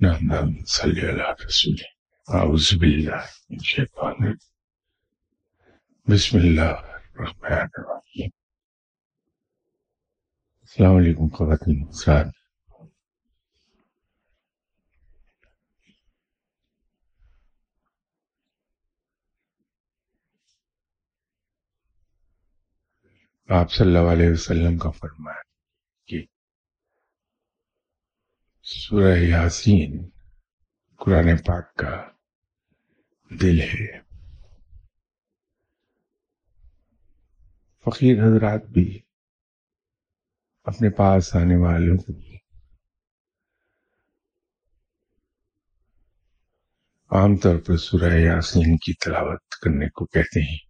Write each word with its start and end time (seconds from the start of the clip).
نعم 0.00 0.48
صلی 0.68 1.06
اللہ 1.08 1.30
رسول 1.44 1.76
اعوذ 2.28 2.72
باللہ 2.74 3.20
من 3.50 3.56
الشیطان 3.56 4.32
بسم 6.06 6.36
اللہ 6.38 6.62
الرحمن 6.62 7.68
الرحیم۔ 7.74 8.28
السلام 10.60 10.96
علیکم 10.96 11.28
خواتین 11.28 11.82
حضرات 11.82 12.26
آپ 23.48 23.72
صلی 23.72 23.86
اللہ 23.86 24.12
علیہ 24.12 24.30
وسلم 24.30 24.78
کا 24.78 24.90
فرمایا 24.90 25.42
کہ 26.08 26.24
سورہ 28.68 29.16
یاسین، 29.16 30.08
قرآن 30.96 31.36
پاک 31.36 31.74
کا 31.74 32.08
دل 33.42 33.60
ہے۔ 33.60 34.00
فقیر 37.84 38.16
حضرات 38.22 38.64
بھی 38.64 39.00
اپنے 40.64 40.90
پاس 40.90 41.36
آنے 41.36 41.56
والوں 41.56 41.96
کو 41.96 42.12
عام 47.16 47.36
طور 47.36 47.56
پر 47.66 47.76
سورہ 47.76 48.12
یاسین 48.12 48.76
کی 48.76 48.94
تلاوت 48.94 49.48
کرنے 49.48 49.88
کو 49.88 50.06
کہتے 50.06 50.40
ہیں۔ 50.40 50.65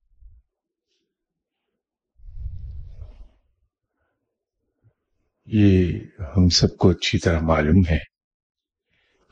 یہ 5.47 5.99
ہم 6.21 6.49
سب 6.49 6.77
کو 6.77 6.91
اچھی 6.91 7.19
طرح 7.19 7.41
معلوم 7.41 7.83
ہے 7.91 7.99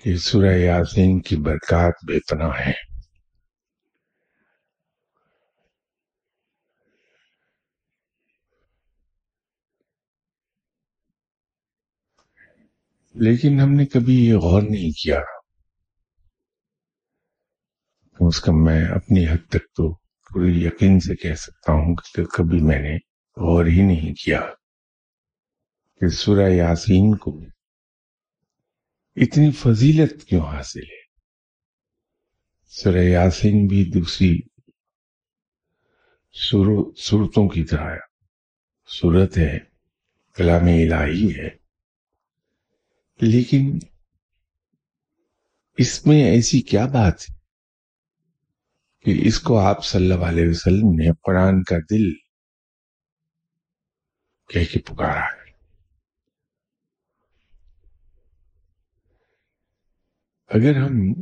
کہ 0.02 0.16
سورہ 0.16 0.56
یاسین 0.56 1.20
کی 1.20 1.36
برکات 1.36 1.92
بے 2.06 2.18
پناہ 2.18 2.60
ہے۔ 2.66 2.72
لیکن 13.14 13.60
ہم 13.60 13.72
نے 13.72 13.86
کبھی 13.86 14.28
یہ 14.28 14.34
غور 14.34 14.62
نہیں 14.62 14.90
کیا۔ 14.90 15.20
کم 18.18 18.26
از 18.26 18.40
کم 18.40 18.64
میں 18.64 18.84
اپنی 18.84 19.28
حد 19.28 19.48
تک 19.48 19.64
تو 19.76 19.94
پوری 19.94 20.64
یقین 20.64 21.00
سے 21.00 21.16
کہہ 21.16 21.34
سکتا 21.34 21.72
ہوں 21.72 21.94
کہ 21.94 22.24
کبھی 22.24 22.60
میں 22.60 22.78
نے 22.78 22.94
غور 23.36 23.66
ہی 23.66 23.82
نہیں 23.82 24.14
کیا۔ 24.24 24.40
کہ 26.04 26.08
سورہ 26.08 26.50
یاسین 26.50 27.16
کو 27.16 27.40
اتنی 29.16 29.50
فضیلت 29.50 30.24
کیوں 30.24 30.46
حاصل 30.46 30.82
ہے؟ 30.82 31.02
سورہ 32.66 32.96
یاسین 32.96 33.66
بھی 33.66 33.84
دوسری 33.84 34.40
صورتوں 36.96 37.48
کی 37.48 37.64
طرح 37.64 37.96
صورت 38.86 39.38
ہے، 39.38 39.58
کلام 40.34 40.64
الہی 40.64 41.36
ہے۔ 41.36 41.48
لیکن 43.20 43.78
اس 45.78 46.06
میں 46.06 46.24
ایسی 46.24 46.60
کیا 46.60 46.86
بات 46.86 47.30
ہے 47.30 47.34
کہ 49.04 49.28
اس 49.28 49.40
کو 49.40 49.58
آپ 49.58 49.84
صلی 49.84 50.12
اللہ 50.12 50.24
علیہ 50.24 50.48
وسلم 50.48 50.94
نے 50.94 51.12
قرآن 51.22 51.62
کا 51.62 51.76
دل 51.90 52.12
کہہ 54.48 54.72
کے 54.72 54.78
پکارا 54.80 55.24
ہے؟ 55.24 55.43
اگر 60.54 60.76
ہم 60.76 61.12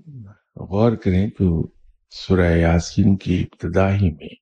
غور 0.56 0.97
کریں 0.97 1.30
تو 1.30 1.72
سورہ 2.11 2.56
یاسین 2.56 3.16
کی 3.16 3.42
ابتدا 3.42 3.94
ہی 3.94 4.10
میں 4.10 4.34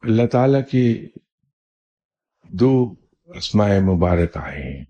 اللہ 0.00 0.26
تعالی 0.26 0.58
کے 0.70 1.08
دو 2.48 2.94
اسماء 3.24 3.66
مبارک 3.66 4.36
آئے 4.36 4.78
ہیں۔ 4.78 4.84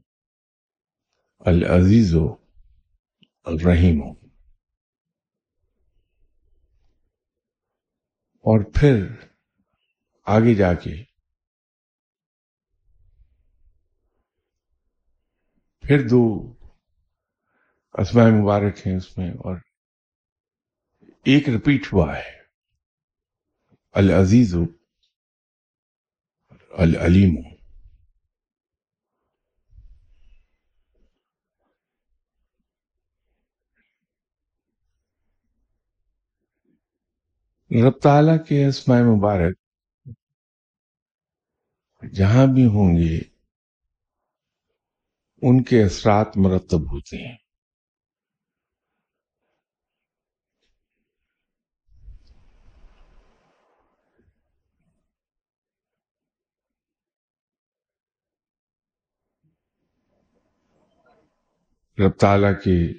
العزیز 1.38 2.15
و 2.15 2.37
الرحیم۔ 3.44 4.00
اور 8.34 8.65
پھر 8.75 9.06
آگے 10.27 10.54
جا 10.54 10.75
کے 10.75 11.04
پھر 15.81 16.09
دو 16.09 16.53
اسماء 17.99 18.25
مبارک 18.25 18.87
ہیں 18.87 18.97
اس 18.97 19.19
میں 19.19 19.31
اور 19.31 19.56
ایک 21.25 21.49
رپیٹ 21.49 21.93
ہوا 21.93 22.16
ہے۔ 22.16 22.43
العزیز، 23.93 24.55
العلیم۔ 26.71 27.37
رب 37.88 38.00
تعالیٰ 38.03 38.47
کے 38.49 38.66
اسماء 38.66 39.00
مبارک 39.16 39.59
جہاں 42.12 42.47
بھی 42.54 42.66
ہوں 42.66 42.97
گے، 42.97 43.19
ان 45.43 45.62
کے 45.62 45.84
اثرات 45.84 46.37
مرتب 46.37 46.93
ہوتے 46.93 47.28
ہیں۔ 47.28 47.44
رب 61.99 62.10
تعالیٰ 62.10 62.53
کے 62.65 62.93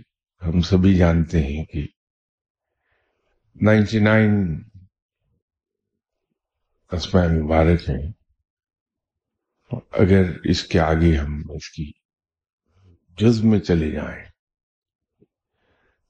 ہم 0.45 0.61
سبھی 0.61 0.97
جانتے 0.97 1.43
ہیں 1.43 1.65
کہ 1.65 1.87
نائنٹی 3.61 3.99
نائن 3.99 4.61
اسماء 6.91 7.27
مبارک 7.27 7.89
ہیں۔ 7.89 8.11
اگر 9.91 10.23
اس 10.43 10.63
کے 10.63 10.79
آگے 10.79 11.17
ہم 11.17 11.41
اس 11.49 11.69
کی 11.69 11.91
جزم 13.17 13.49
میں 13.49 13.59
چلے 13.59 13.91
جائیں 13.91 14.25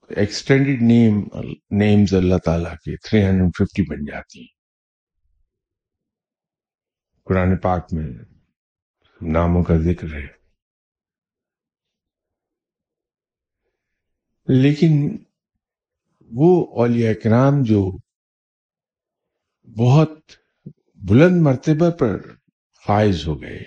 ایکسٹینڈیڈ 0.08 0.82
نیم 0.82 1.24
نیمز 1.70 2.14
اللہ 2.14 2.38
تعالیٰ 2.44 2.76
کے 2.76 2.96
تھری 2.96 3.24
ہنڈریڈ 3.24 3.50
ففٹی 3.58 3.82
بن 3.82 4.04
جاتی 4.04 4.40
ہیں۔ 4.40 4.56
قرآن 7.24 7.56
پاک 7.56 7.86
میں 7.92 8.06
ناموں 9.20 9.64
کا 9.64 9.76
ذکر 9.76 10.14
ہے۔ 10.14 10.35
لیکن 14.48 15.16
وہ 16.30 16.50
اولیاء 16.76 17.12
کرام 17.24 17.62
جو 17.62 17.80
بہت 19.76 20.10
بلند 21.08 21.42
مرتبہ 21.42 21.90
پر 21.90 22.16
فائز 22.86 23.26
ہو 23.26 23.40
گئے، 23.42 23.58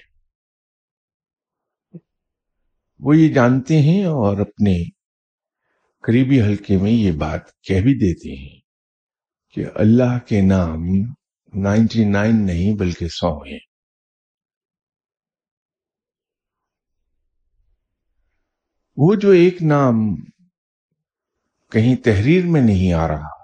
وہ 2.99 3.17
یہ 3.17 3.33
جانتے 3.33 3.77
ہیں 3.77 4.05
اور 4.05 4.37
اپنے 4.37 4.73
قریبی 6.03 6.41
حلقے 6.41 6.77
میں 6.77 6.91
یہ 6.91 7.11
بات 7.11 7.51
کہہ 7.61 7.81
بھی 7.81 7.93
دیتے 7.93 8.35
ہیں 8.35 8.59
کہ 9.55 9.65
اللہ 9.75 10.17
کے 10.27 10.41
نام 10.41 10.83
نائنٹی 11.53 12.05
نائن 12.05 12.45
نہیں 12.45 12.77
بلکہ 12.77 13.07
سو 13.07 13.37
ہیں۔ 13.43 13.59
وہ 18.97 19.15
جو 19.15 19.29
ایک 19.29 19.61
نام 19.63 19.95
کہیں 21.71 21.95
تحریر 21.95 22.43
میں 22.45 22.61
نہیں 22.61 22.93
آ 22.93 23.07
رہا۔ 23.07 23.39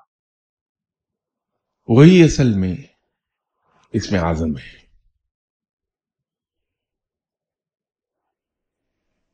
وہی 1.88 2.24
اصل 2.24 2.54
میں 2.56 2.76
اس 3.94 4.12
میں 4.12 4.20
آزم 4.20 4.58
ہے۔ 4.58 4.86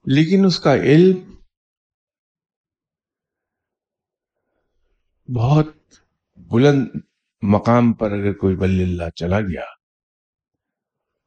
لیکن 0.06 0.46
اس 0.46 0.60
کا 0.60 0.76
علم 0.76 1.36
بہت 5.34 5.68
بلند 6.38 6.88
مقام 7.42 7.94
پر 7.94 8.12
اگر 8.12 8.34
کوئی 8.34 8.56
ولی 8.56 8.84
اللہ 8.84 9.10
چلا 9.16 9.40
گیا 9.40 9.66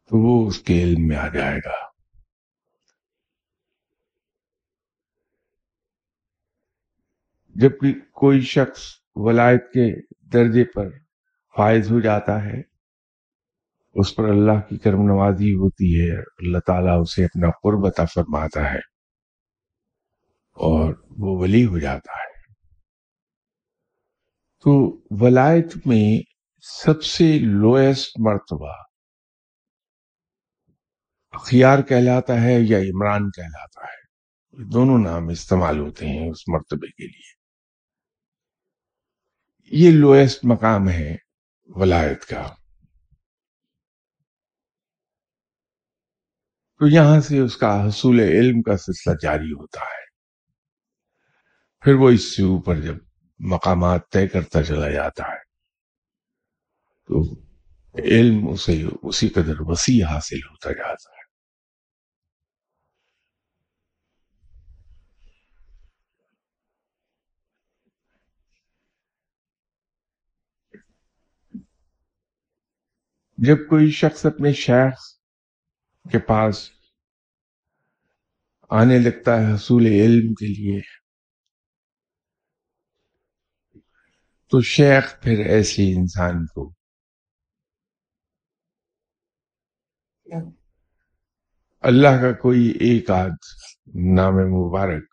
تو 0.05 0.19
وہ 0.19 0.49
اس 0.49 0.59
کے 0.59 0.83
علم 0.83 1.09
میں 1.09 1.17
آ 1.17 1.29
جائے 1.29 1.59
گا۔ 1.59 1.94
جب 7.55 7.71
کوئی 8.13 8.41
شخص 8.41 8.81
ولایت 9.15 9.65
کے 9.73 10.01
درجے 10.29 10.65
پر 10.65 10.89
فائز 11.57 11.91
ہو 11.91 12.01
جاتا 12.01 12.45
ہے، 12.45 12.61
اس 13.95 14.17
پر 14.17 14.25
اللہ 14.25 14.61
کی 14.69 14.79
کرم 14.79 15.03
نوازی 15.03 15.55
ہوتی 15.55 16.01
ہے، 16.01 16.19
اللہ 16.19 16.59
تعالیٰ 16.67 17.01
اسے 17.01 17.25
اپنا 17.25 17.51
قرب 17.51 17.87
عطا 17.87 18.05
فرماتا 18.05 18.71
ہے 18.71 18.79
اور 20.53 20.95
وہ 21.11 21.39
ولی 21.39 21.67
ہو 21.67 21.79
جاتا 21.79 22.13
ہے۔ 22.13 22.35
تو 24.65 25.03
ولایت 25.11 25.87
میں 25.87 26.23
سب 26.63 27.03
سے 27.03 27.39
لوئسٹ 27.39 28.13
مرتبہ 28.19 28.73
اخیار 31.33 31.83
کہلاتا 31.83 32.43
ہے 32.43 32.55
یا 32.61 32.79
عمران 32.79 33.31
کہلاتا 33.31 33.81
ہے۔ 33.85 34.05
دونوں 34.73 34.99
نام 34.99 35.29
استعمال 35.29 35.79
ہوتے 35.79 36.07
ہیں 36.07 36.31
اس 36.31 36.49
مرتبے 36.49 36.87
کے 36.87 37.07
لیے۔ 37.07 37.44
یہ 39.67 39.91
لوئسٹ 39.91 40.45
مقام 40.45 40.89
ہے 40.89 41.17
ولایت 41.67 42.25
کا۔ 42.25 42.55
تو 46.79 46.87
یہاں 46.89 47.21
سے 47.21 47.39
اس 47.39 47.57
کا 47.57 47.89
حصول 47.89 48.21
علم 48.21 48.63
کا 48.63 48.77
سلسلہ 48.77 49.13
جاری 49.23 49.53
ہوتا 49.53 49.81
ہے۔ 49.81 50.05
پھر 51.81 51.95
وہ 51.95 52.11
اس 52.11 52.37
سے 52.37 52.43
اوپر 52.43 52.81
جب 52.81 52.97
مقامات 53.41 54.01
طے 54.13 54.29
کرتا 54.29 54.63
چلا 54.63 54.91
جاتا 54.91 55.23
ہے، 55.23 55.43
تو 57.09 57.23
علم 57.95 58.49
اسے 58.49 58.85
اسی 59.03 59.29
قدر 59.29 59.55
وسیع 59.61 60.07
حاصل 60.07 60.39
ہوتا 60.51 60.73
جاتا 60.73 61.11
ہے۔ 61.11 61.24
جب 73.47 73.57
کوئی 73.71 73.91
شخص 73.91 74.27
اپنے 74.27 74.53
شیخ 74.53 75.01
کے 76.13 76.19
پاس 76.19 76.71
آنے 78.71 78.99
لگتا 78.99 79.41
ہے 79.41 79.55
حصول 79.55 79.87
علم 79.87 80.35
کے 80.35 80.47
لیے، 80.47 80.81
تو 84.53 84.61
شیخ 84.61 85.21
پھر 85.23 85.47
ایسے 85.47 85.83
انسان 85.97 86.47
کو 86.47 86.73
اللہ 91.85 92.21
کا 92.23 92.33
کوئی 92.33 92.69
ایک 92.81 93.11
آدھ 93.11 93.47
نام 94.15 94.35
مبارک 94.35 95.05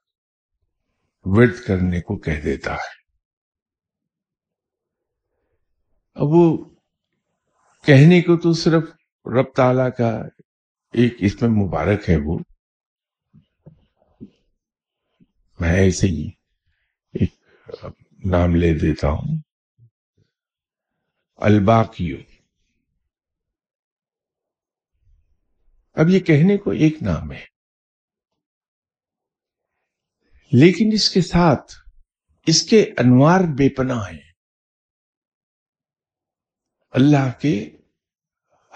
ورد 1.25 1.65
کرنے 1.67 2.01
کو 2.01 2.17
کہہ 2.17 2.41
دیتا 2.43 2.73
ہے۔ 2.73 2.99
اب 6.15 6.27
وہ 6.29 6.70
کہنے 7.85 8.21
کو 8.21 8.37
تو 8.37 8.53
صرف 8.53 8.83
رب 9.25 9.53
تعالی 9.55 9.91
کا 9.97 10.17
ایک 10.93 11.13
اس 11.19 11.41
میں 11.41 11.49
مبارک 11.49 12.09
ہے 12.09 12.15
وہ۔ 12.15 12.39
میں 15.59 15.73
ایسے 15.73 16.07
ہی 16.07 16.29
ایک 17.13 17.35
نام 18.25 18.55
لے 18.55 18.73
دیتا 18.73 19.07
ہوں۔ 19.09 19.37
الباقیو 21.35 22.17
اب 25.93 26.09
یہ 26.09 26.19
کہنے 26.19 26.57
کو 26.57 26.71
ایک 26.71 27.03
نام 27.03 27.31
ہے۔ 27.31 27.45
لیکن 30.51 30.89
اس 30.93 31.09
کے 31.09 31.21
ساتھ 31.21 31.73
اس 32.47 32.63
کے 32.63 32.81
انوار 32.97 33.39
بے 33.39 33.69
پناہ 33.69 34.11
ہیں۔ 34.11 34.30
اللہ 36.91 37.39
کے 37.41 37.77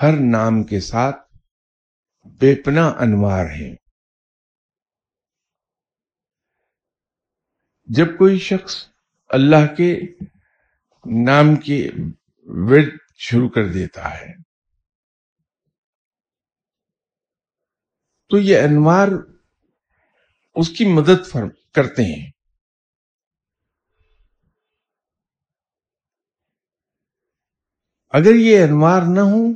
ہر 0.01 0.11
نام 0.31 0.63
کے 0.63 0.79
ساتھ 0.79 1.15
بے 2.25 2.55
پناہ 2.63 2.93
انوار 2.99 3.45
ہیں۔ 3.45 3.75
جب 7.87 8.17
کوئی 8.17 8.39
شخص 8.39 8.75
اللہ 9.29 9.65
کے 9.77 9.99
نام 11.05 11.55
کے 11.55 11.89
ورد 12.45 12.97
شروع 13.17 13.49
کر 13.49 13.67
دیتا 13.73 14.13
ہے، 14.19 14.33
تو 18.29 18.37
یہ 18.37 18.57
انوار 18.57 19.07
اس 20.55 20.69
کی 20.69 20.85
مدد 20.93 21.29
کرتے 21.73 22.03
ہیں۔ 22.03 22.34
اگر 28.17 28.35
یہ 28.35 28.63
انوار 28.63 29.01
نہ 29.01 29.19
ہوں، 29.19 29.53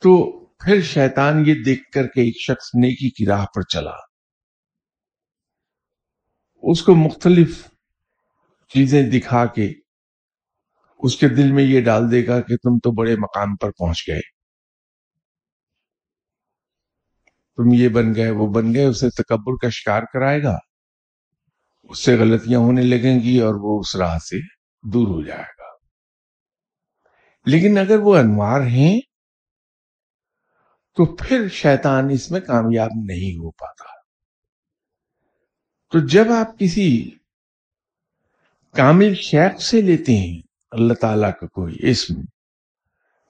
تو 0.00 0.40
پھر 0.46 0.82
شیطان 0.82 1.42
یہ 1.46 1.54
دیکھ 1.64 1.90
کر 1.90 2.06
کے 2.06 2.20
ایک 2.20 2.40
شخص 2.40 2.66
نیکی 2.74 3.10
کی 3.10 3.26
راہ 3.26 3.44
پر 3.44 3.62
چلا۔ 3.62 3.92
اس 6.62 6.82
کو 6.82 6.94
مختلف 6.94 7.68
چیزیں 8.68 9.10
دکھا 9.10 9.46
کے 9.46 9.72
اس 10.98 11.16
کے 11.16 11.28
دل 11.28 11.52
میں 11.52 11.64
یہ 11.64 11.80
ڈال 11.80 12.10
دے 12.10 12.26
گا 12.26 12.40
کہ 12.40 12.56
تم 12.56 12.78
تو 12.78 12.90
بڑے 12.90 13.16
مقام 13.16 13.56
پر 13.56 13.70
پہنچ 13.70 14.08
گئے۔ 14.08 14.20
تم 17.56 17.74
یہ 17.74 17.88
بن 17.88 18.14
گئے، 18.14 18.30
وہ 18.30 18.52
بن 18.52 18.74
گئے، 18.74 18.84
اسے 18.84 19.10
تکبر 19.10 19.56
کا 19.56 19.68
شکار 19.68 20.02
کرائے 20.12 20.42
گا۔ 20.42 20.56
اس 21.82 21.98
سے 21.98 22.16
غلطیاں 22.16 22.60
ہونے 22.60 22.82
لگیں 22.82 23.20
گی 23.20 23.40
اور 23.40 23.54
وہ 23.54 23.80
اس 23.80 23.96
راہ 23.96 24.18
سے 24.18 24.57
دور 24.82 25.06
ہو 25.06 25.22
جائے 25.22 25.52
گا۔ 25.58 25.68
لیکن 27.46 27.78
اگر 27.78 27.98
وہ 27.98 28.16
انوار 28.16 28.60
ہیں، 28.60 29.00
تو 30.96 31.16
پھر 31.16 31.48
شیطان 31.48 32.10
اس 32.10 32.30
میں 32.30 32.40
کامیاب 32.40 32.90
نہیں 33.04 33.36
ہو 33.36 33.50
پاتا۔ 33.50 33.98
تو 35.92 36.06
جب 36.06 36.24
آپ 36.38 36.58
کسی 36.58 37.10
کامل 38.76 39.14
شیخ 39.14 39.60
سے 39.60 39.80
لیتے 39.80 40.12
ہیں، 40.12 40.42
اللہ 40.70 40.94
تعالیٰ 40.94 41.30
کا 41.40 41.46
کوئی 41.46 41.90
اسم، 41.90 42.14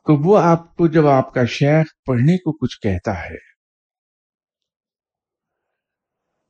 تو 0.06 0.28
وہ 0.28 0.38
آپ 0.42 0.76
کو 0.76 0.86
جب 0.86 1.06
آپ 1.06 1.34
کا 1.34 1.44
شیخ 1.44 1.86
پڑھنے 2.06 2.36
کو 2.36 2.52
کچھ 2.52 2.80
کہتا 2.80 3.24
ہے، 3.24 3.48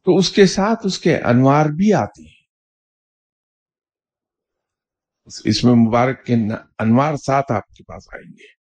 تو 0.05 0.17
اس 0.17 0.33
کے 0.33 0.47
ساتھ 0.47 0.81
اس 0.85 0.99
کے 0.99 1.19
انوار 1.19 1.67
بھی 1.67 1.93
آتے 1.93 2.23
ہیں۔ 2.23 2.38
اس 5.45 5.65
میں 5.65 5.75
مبارک 5.75 6.25
کے 6.25 6.35
انوار 6.79 7.17
ساتھ 7.17 7.53
آپ 7.53 7.69
کے 7.69 7.85
پاس 7.85 8.15
آئیں 8.15 8.33
گے۔ 8.33 8.59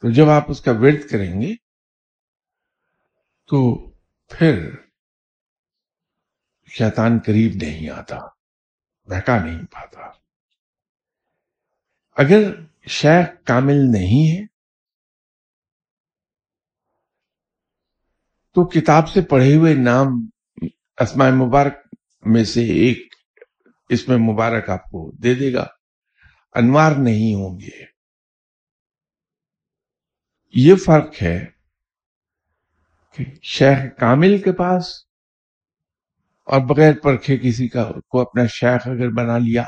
تو 0.00 0.10
جب 0.10 0.28
آپ 0.28 0.44
اس 0.48 0.60
کا 0.60 0.70
ورد 0.70 1.10
کریں 1.10 1.42
گے، 1.42 1.54
تو 3.46 3.90
پھر 4.28 4.70
شیطان 6.66 7.18
قریب 7.26 7.52
نہیں 7.62 7.90
آتا، 7.90 8.18
بہکا 9.06 9.44
نہیں 9.44 9.66
پاتا۔ 9.66 10.00
اگر 12.16 12.60
شیخ 12.88 13.44
کامل 13.44 13.76
نہیں 13.92 14.40
ہے، 14.40 14.46
تو 18.52 18.68
کتاب 18.68 19.08
سے 19.08 19.20
پڑھے 19.20 19.56
ہوئے 19.56 19.74
نام 19.74 20.06
اسماء 20.98 21.30
مبارک 21.30 21.74
میں 22.22 22.44
سے 22.44 22.60
ایک 22.60 23.13
اس 23.94 24.08
میں 24.08 24.16
مبارک 24.16 24.70
آپ 24.70 24.84
کو 24.84 25.10
دے 25.16 25.34
دے 25.34 25.52
گا۔ 25.52 25.66
انوار 26.54 26.92
نہیں 26.92 27.34
ہوں 27.34 27.60
گے۔ 27.60 27.94
یہ 30.54 30.74
فرق 30.74 31.22
ہے 31.22 31.46
کہ 33.12 33.24
شیخ 33.42 33.78
کامل 33.98 34.42
کے 34.42 34.52
پاس 34.52 34.88
اور 36.44 36.60
بغیر 36.60 36.92
پرکھے 37.02 37.36
کسی 37.38 37.68
کا 37.68 37.90
کو 38.08 38.20
اپنا 38.20 38.46
شیخ 38.46 38.88
اگر 38.88 39.10
بنا 39.10 39.38
لیا 39.38 39.62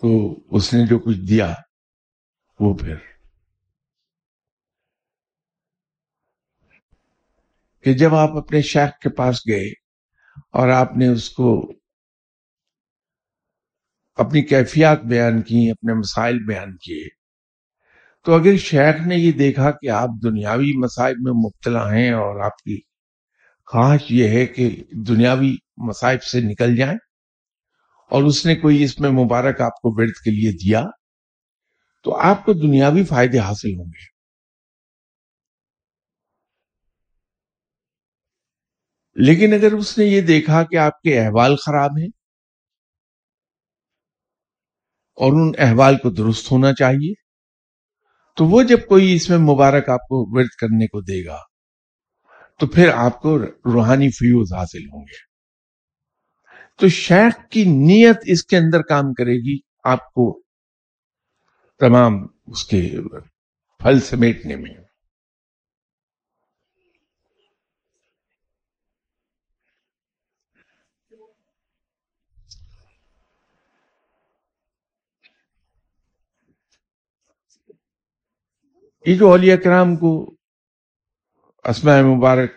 تو 0.00 0.40
اس 0.50 0.74
نے 0.74 0.86
جو 0.86 0.98
کچھ 0.98 1.18
دیا 1.28 1.54
وہ 2.60 2.74
پھر 2.74 2.96
کہ 7.84 7.92
جب 7.92 8.14
آپ 8.14 8.30
اپنے 8.36 8.62
شیخ 8.62 8.98
کے 9.02 9.08
پاس 9.08 9.36
گئے 9.48 9.70
اور 10.52 10.68
آپ 10.68 10.96
نے 10.96 11.08
اس 11.08 11.30
کو 11.30 11.72
اپنی 14.20 14.42
کیفیات 14.42 15.00
بیان 15.00 15.42
کی 15.42 15.70
اپنے 15.70 15.94
مسائل 15.94 16.38
بیان 16.38 16.76
کیے۔ 16.76 17.08
تو 18.24 18.34
اگر 18.34 18.56
شیخ 18.56 19.06
نے 19.06 19.16
یہ 19.16 19.32
دیکھا 19.32 19.70
کہ 19.70 19.90
آپ 19.90 20.08
دنیاوی 20.22 20.78
مسائل 20.78 21.14
میں 21.18 21.32
مبتلا 21.32 21.94
ہیں 21.94 22.10
اور 22.10 22.40
آپ 22.40 22.56
کی 22.56 22.80
خواہش 23.66 24.00
یہ 24.10 24.28
ہے 24.28 24.46
کہ 24.46 24.84
دنیاوی 24.90 25.56
مسائب 25.76 26.22
سے 26.22 26.40
نکل 26.40 26.76
جائیں 26.76 26.98
اور 28.10 28.22
اس 28.22 28.46
نے 28.46 28.54
کوئی 28.54 28.82
اس 28.82 29.00
میں 29.00 29.10
مبارک 29.10 29.60
آپ 29.60 29.80
کو 29.80 30.00
ورد 30.00 30.24
کے 30.24 30.30
لیے 30.30 30.52
دیا، 30.52 30.84
تو 32.02 32.16
آپ 32.16 32.44
کو 32.44 32.52
دنیاوی 32.52 33.04
فائدے 33.04 33.38
حاصل 33.38 33.68
ہوں 33.78 33.86
گے۔ 33.86 34.20
لیکن 39.14 39.54
اگر 39.54 39.72
اس 39.72 39.98
نے 39.98 40.04
یہ 40.04 40.20
دیکھا 40.20 40.62
کہ 40.62 40.76
آپ 40.76 41.00
کے 41.00 41.20
احوال 41.20 41.56
خراب 41.56 41.90
ہیں 41.98 42.08
اور 45.20 45.32
ان 45.32 45.52
احوال 45.58 45.96
کو 45.96 46.10
درست 46.10 46.52
ہونا 46.52 46.72
چاہیے۔ 46.72 47.12
تو 48.36 48.44
وہ 48.44 48.62
جب 48.62 48.78
کوئی 48.88 49.14
اس 49.14 49.30
میں 49.30 49.38
مبارک 49.38 49.88
آپ 49.88 50.00
کو 50.00 50.38
ورد 50.38 50.48
کرنے 50.60 50.86
کو 50.86 51.00
دے 51.00 51.24
گا، 51.24 51.38
تو 52.58 52.66
پھر 52.66 52.88
آپ 52.88 53.20
کو 53.20 53.38
روحانی 53.42 54.10
فیوز 54.10 54.52
حاصل 54.52 54.82
ہوں 54.92 55.02
گے۔ 55.02 55.30
تو 56.80 56.88
شیخ 56.88 57.48
کی 57.50 57.64
نیت 57.64 58.18
اس 58.24 58.44
کے 58.44 58.56
اندر 58.56 58.82
کام 58.82 59.12
کرے 59.12 59.34
گی، 59.34 59.58
آپ 59.84 60.12
کو 60.12 60.42
تمام 61.78 62.12
اس 62.46 62.64
کے 62.64 62.90
پھل 63.78 64.00
سمیٹنے 64.00 64.56
میں۔ 64.56 64.79
یہ 79.10 79.18
جو 79.18 79.30
اولیاء 79.30 79.56
کرام 79.56 79.96
کو 79.96 80.36
اسماء 81.64 82.00
مبارک 82.00 82.50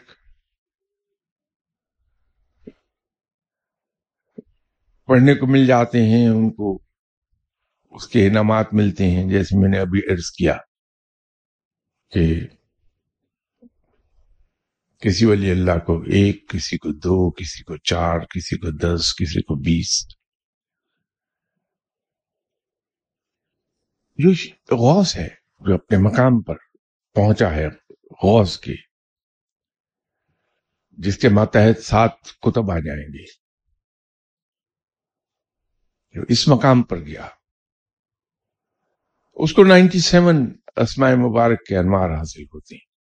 پڑھنے 5.06 5.34
کو 5.36 5.48
مل 5.48 5.68
جاتے 5.68 5.98
ہیں، 6.02 6.30
ان 6.30 6.50
کو 6.50 6.84
اس 7.92 8.08
کے 8.08 8.28
انعامات 8.28 8.68
ملتے 8.72 9.04
ہیں، 9.04 9.30
جیسے 9.30 9.62
میں 9.62 9.70
نے 9.70 9.80
ابھی 9.80 10.14
عرض 10.14 10.32
کیا 10.32 10.58
کہ 12.10 12.48
کسی 15.00 15.26
ولی 15.26 15.52
اللہ 15.52 15.80
کو 15.86 16.02
ایک، 16.02 16.50
کسی 16.50 16.78
کو 16.78 16.92
دو، 16.92 17.32
کسی 17.32 17.64
کو 17.64 17.78
چار، 17.78 18.20
کسی 18.20 18.58
کو 18.58 18.72
دس، 18.72 19.14
کسی 19.14 19.42
کو 19.42 19.56
بیس۔ 19.56 20.08
جو 24.18 24.30
غوث 24.76 25.16
ہے۔ 25.16 25.43
جو 25.68 25.74
اپنے 25.74 25.98
مقام 25.98 26.42
پر 26.42 26.56
پہنچا 27.14 27.52
ہے 27.52 27.68
غوث 28.24 28.60
کے 28.60 28.74
جس 30.92 31.18
کے 31.18 31.30
ماتحت 31.30 31.84
سات 31.84 32.12
کتب 32.42 32.72
آ 32.72 32.80
جائیں 32.80 33.14
گے۔ 33.14 33.26
جو 36.12 36.22
اس 36.30 36.48
مقام 36.48 36.84
پر 36.84 37.00
گیا۔ 37.00 37.28
اس 39.34 39.54
کو 39.54 39.64
نائنٹی 39.64 40.00
سیون 40.00 40.56
اسماء 40.76 41.12
مبارک 41.12 41.66
کے 41.66 41.78
انوار 41.78 42.10
حاصل 42.18 42.44
ہوتے 42.44 42.76
ہیں۔ 42.76 42.93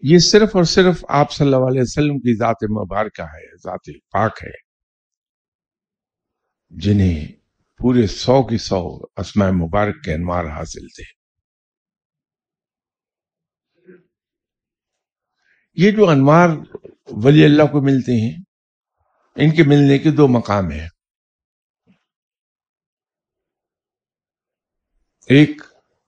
یہ 0.00 0.18
صرف 0.18 0.56
اور 0.56 0.64
صرف 0.64 1.04
آپ 1.08 1.32
صلی 1.32 1.46
اللہ 1.46 1.56
علیہ 1.56 1.80
وسلم 1.80 2.18
کی 2.18 2.36
ذات 2.36 2.56
مبارکہ 2.62 3.22
ہے، 3.22 3.56
ذات 3.56 3.80
پاک 4.10 4.38
ہے۔ 4.44 4.68
جنہیں 6.70 7.32
پورے 7.78 8.06
سو 8.06 8.42
کی 8.42 8.58
سو 8.58 8.98
اسماء 9.16 9.50
مبارک 9.50 10.04
کے 10.04 10.14
انوار 10.14 10.44
حاصل 10.44 10.88
تھے۔ 10.88 11.04
یہ 15.74 15.90
جو 15.90 16.08
انوار 16.08 16.48
ولی 17.24 17.44
اللہ 17.44 17.62
کو 17.62 17.80
ملتے 17.80 18.12
ہیں، 18.12 18.42
ان 19.36 19.56
کے 19.56 19.62
ملنے 19.62 19.98
کے 19.98 20.10
دو 20.10 20.28
مقام 20.28 20.70
ہیں۔ 20.70 20.88
ایک 25.26 25.62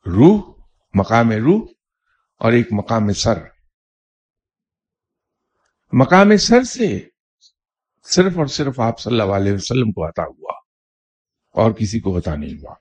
روح، 0.07 0.63
مقام 0.95 1.31
روح، 1.31 1.67
اور 2.39 2.53
ایک 2.53 2.69
مقام 2.73 3.13
سر۔ 3.13 3.60
مقام 5.93 6.37
سر 6.37 6.63
سے 6.63 7.09
صرف 8.03 8.39
اور 8.39 8.47
صرف 8.47 8.81
آپ 8.81 9.01
صلی 9.01 9.21
اللہ 9.21 9.33
علیہ 9.33 9.53
وسلم 9.53 9.93
کو 9.93 10.09
عطا 10.09 10.23
ہوا 10.23 10.53
اور 11.51 11.73
کسی 11.73 12.01
کو 12.01 12.19
عطا 12.19 12.35
نہیں 12.37 12.55
ہوا۔ 12.55 12.75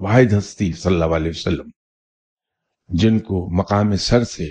واحد 0.00 0.32
ہستی 0.38 0.72
صلی 0.72 0.94
اللہ 0.94 1.16
علیہ 1.16 1.30
وسلم، 1.30 1.68
جن 2.88 3.18
کو 3.18 3.58
مقام 3.58 3.96
سر 3.96 4.24
سے 4.24 4.50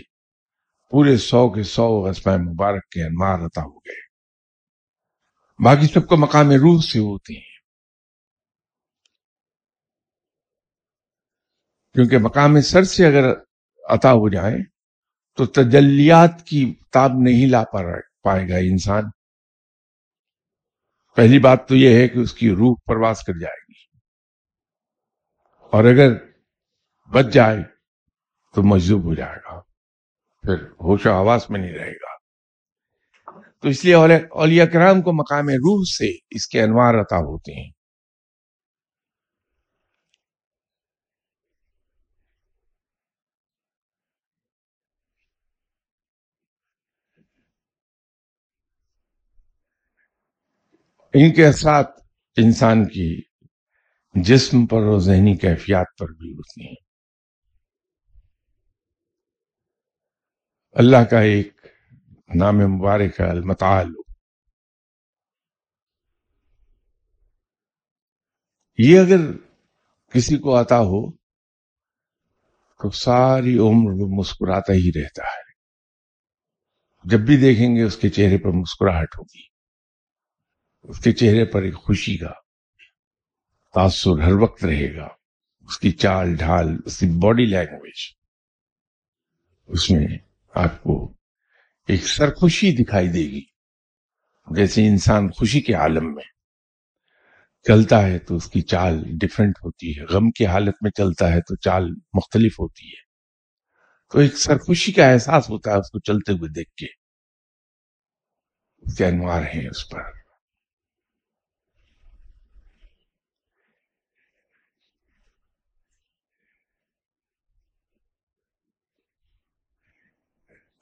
پورے 0.90 1.18
سو 1.18 1.50
کے 1.50 1.64
سو 1.64 2.06
اسماء 2.06 2.36
مبارک 2.36 2.90
کے 2.90 3.04
انمار 3.04 3.46
عطا 3.46 3.62
ہو 3.62 3.80
گئے۔ 3.80 4.10
باقی 5.64 5.88
سب 5.88 6.08
کو 6.08 6.18
مقام 6.18 6.50
روح 6.50 6.82
سے 6.82 7.00
ہوتے 7.00 7.34
ہیں۔ 7.34 7.60
کیونکہ 11.94 12.18
مقام 12.18 12.62
سر 12.62 12.84
سے 12.84 13.06
اگر 13.06 13.34
عطا 13.84 14.12
ہو 14.12 14.30
جائے 14.30 14.79
تو 15.40 15.46
تجلیات 15.46 16.46
کی 16.46 16.76
تاب 16.92 17.12
نہیں 17.14 17.50
لا 17.50 17.64
پائے 18.24 18.50
گا 18.50 18.56
انسان۔ 18.56 19.04
پہلی 21.16 21.40
بات 21.40 21.68
تو 21.68 21.76
یہ 21.76 21.96
ہے 21.96 22.08
کہ 22.08 22.20
اس 22.20 22.34
کی 22.34 22.50
روح 22.50 22.76
پرواز 22.86 23.20
کر 23.20 23.34
جائے 23.34 23.64
گی۔ 23.70 23.98
اور 25.72 25.84
اگر 25.84 26.14
بچ 27.12 27.26
جائے 27.34 27.58
تو 28.56 28.64
مجذوب 28.64 29.04
ہو 29.04 29.14
جائے 29.14 29.38
گا۔ 29.38 29.60
پھر 30.42 30.64
ہوش 30.64 31.06
و 31.06 31.14
آواز 31.14 31.46
میں 31.50 31.60
نہیں 31.60 31.74
رہے 31.74 31.92
گا۔ 31.92 32.20
تو 33.62 33.68
اس 33.68 33.86
لیے 33.86 33.96
اولیاء 34.32 34.66
کرام 34.66 35.02
کو 35.02 35.14
مقام 35.14 35.50
روح 35.50 35.84
سے 36.00 36.18
اس 36.30 36.48
کے 36.48 36.62
انوار 36.62 36.94
عطا 36.94 37.18
ہوتے 37.18 37.64
ہیں۔ 37.64 37.72
ان 51.14 51.34
کے 51.34 51.48
اثرات 51.48 51.86
انسان 52.38 52.86
کی 52.86 53.22
جسم 54.16 54.66
پر 54.66 54.78
اور 54.78 55.00
ذہنی 55.00 55.38
کیفیات 55.38 55.86
پر 56.00 56.08
بھی 56.08 56.32
ہوتی 56.32 56.68
ہیں۔ 56.68 56.76
اللہ 60.72 61.04
کا 61.10 61.20
ایک 61.20 61.68
نام 62.36 62.56
مبارک 62.56 63.20
ہے، 63.20 63.30
المتعال۔ 63.30 63.88
یہ 68.78 69.00
اگر 69.00 69.38
کسی 70.14 70.38
کو 70.38 70.56
آتا 70.56 70.80
ہو 70.80 71.12
تو 72.78 72.90
ساری 72.90 73.58
عمر 73.58 73.92
وہ 73.92 74.20
مسکراتا 74.20 74.74
ہی 74.74 75.02
رہتا 75.02 75.24
ہے۔ 75.24 75.50
جب 77.04 77.20
بھی 77.20 77.38
دیکھیں 77.38 77.76
گے 77.76 77.84
اس 77.84 77.98
کے 77.98 78.10
چہرے 78.10 78.38
پر 78.38 78.50
مسکراہٹ 78.50 79.18
ہوگی۔ 79.18 79.49
اس 80.90 81.00
کے 81.00 81.12
چہرے 81.12 81.46
پر 81.46 81.62
ایک 81.62 81.76
خوشی 81.76 82.18
کا 82.18 82.32
تاثر 83.76 84.20
ہر 84.20 84.32
وقت 84.32 84.66
رہے 84.66 84.96
گا۔ 84.96 85.08
اس 85.62 85.80
کی 85.80 85.92
چال 85.92 86.36
ڈھال، 86.36 86.68
اس 86.86 87.00
کی 87.00 87.06
باڈی 87.06 87.46
لینگویج 87.46 88.14
اس 89.68 89.92
میں 89.92 90.18
آپ 90.56 90.84
کو 90.84 91.14
ایک 91.88 92.04
سرخوشی 92.04 92.72
دکھائی 92.72 93.08
دے 93.08 93.20
گی۔ 93.20 93.42
جیسے 94.56 94.88
انسان 94.88 95.32
خوشی 95.32 95.62
کے 95.62 95.74
عالم 95.74 96.16
میں 96.16 96.24
چلتا 97.64 98.08
ہے 98.08 98.20
تو 98.20 98.36
اس 98.36 98.52
کی 98.52 98.62
چال 98.62 99.04
ڈفرنٹ 99.22 99.54
ہوتی 99.64 100.00
ہے۔ 100.00 100.06
غم 100.06 100.32
کی 100.32 100.46
حالت 100.46 100.76
میں 100.82 100.92
چلتا 100.92 101.34
ہے 101.34 101.42
تو 101.42 101.56
چال 101.56 101.84
مختلف 102.14 102.60
ہوتی 102.60 102.88
ہے۔ 102.88 103.02
تو 104.12 104.20
ایک 104.20 104.36
سرخوشی 104.36 104.92
کا 104.92 105.12
احساس 105.12 105.50
ہوتا 105.50 105.72
ہے 105.72 105.76
اس 105.76 105.92
کو 105.92 106.00
چلتے 106.00 106.32
ہوئے 106.32 106.50
دیکھ 106.50 106.72
کے۔ 106.72 106.86
اس 108.78 108.98
کے 108.98 109.06
انوار 109.06 109.42
ہیں 109.42 109.70
اس 109.70 109.90
پر۔ 109.90 110.19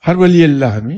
ہر 0.07 0.15
ولی 0.15 0.43
اللہ 0.43 0.79
میں 0.83 0.97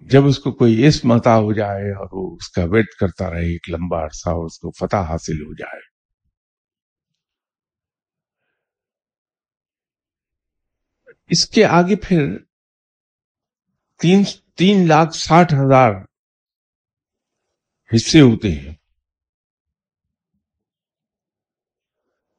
جب 0.00 0.26
اس 0.26 0.38
کو 0.38 0.52
کوئی 0.52 0.86
اسم 0.86 1.12
عطا 1.12 1.36
ہو 1.36 1.52
جائے 1.52 1.92
اور 1.92 2.08
وہ 2.12 2.36
اس 2.36 2.48
کا 2.48 2.62
ویٹ 2.64 2.86
کرتا 3.00 3.30
رہے، 3.30 3.52
ایک 3.52 3.70
لمبا 3.70 4.04
عرصہ 4.04 4.28
اور 4.28 4.44
اس 4.44 4.58
کو 4.58 4.70
فتح 4.70 4.96
حاصل 4.96 5.32
ہو 5.32 5.54
جائے۔ 5.54 5.80
اس 11.26 11.48
کے 11.48 11.64
آگے 11.64 11.96
پھر 11.96 12.38
تین 14.00 14.22
تین 14.56 14.88
لاکھ 14.88 15.16
ساٹھ 15.16 15.54
ہزار 15.54 15.92
حصے 17.94 18.20
ہوتے 18.20 18.52
ہیں۔ 18.52 18.74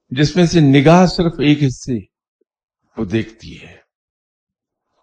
جس 0.10 0.36
میں 0.36 0.46
سے 0.46 0.60
نگاہ 0.60 1.06
صرف 1.06 1.34
ایک 1.39 1.58
حصے 1.68 2.14
کو 2.96 3.06
دیکھتی 3.06 3.62
ہے۔ 3.62 3.78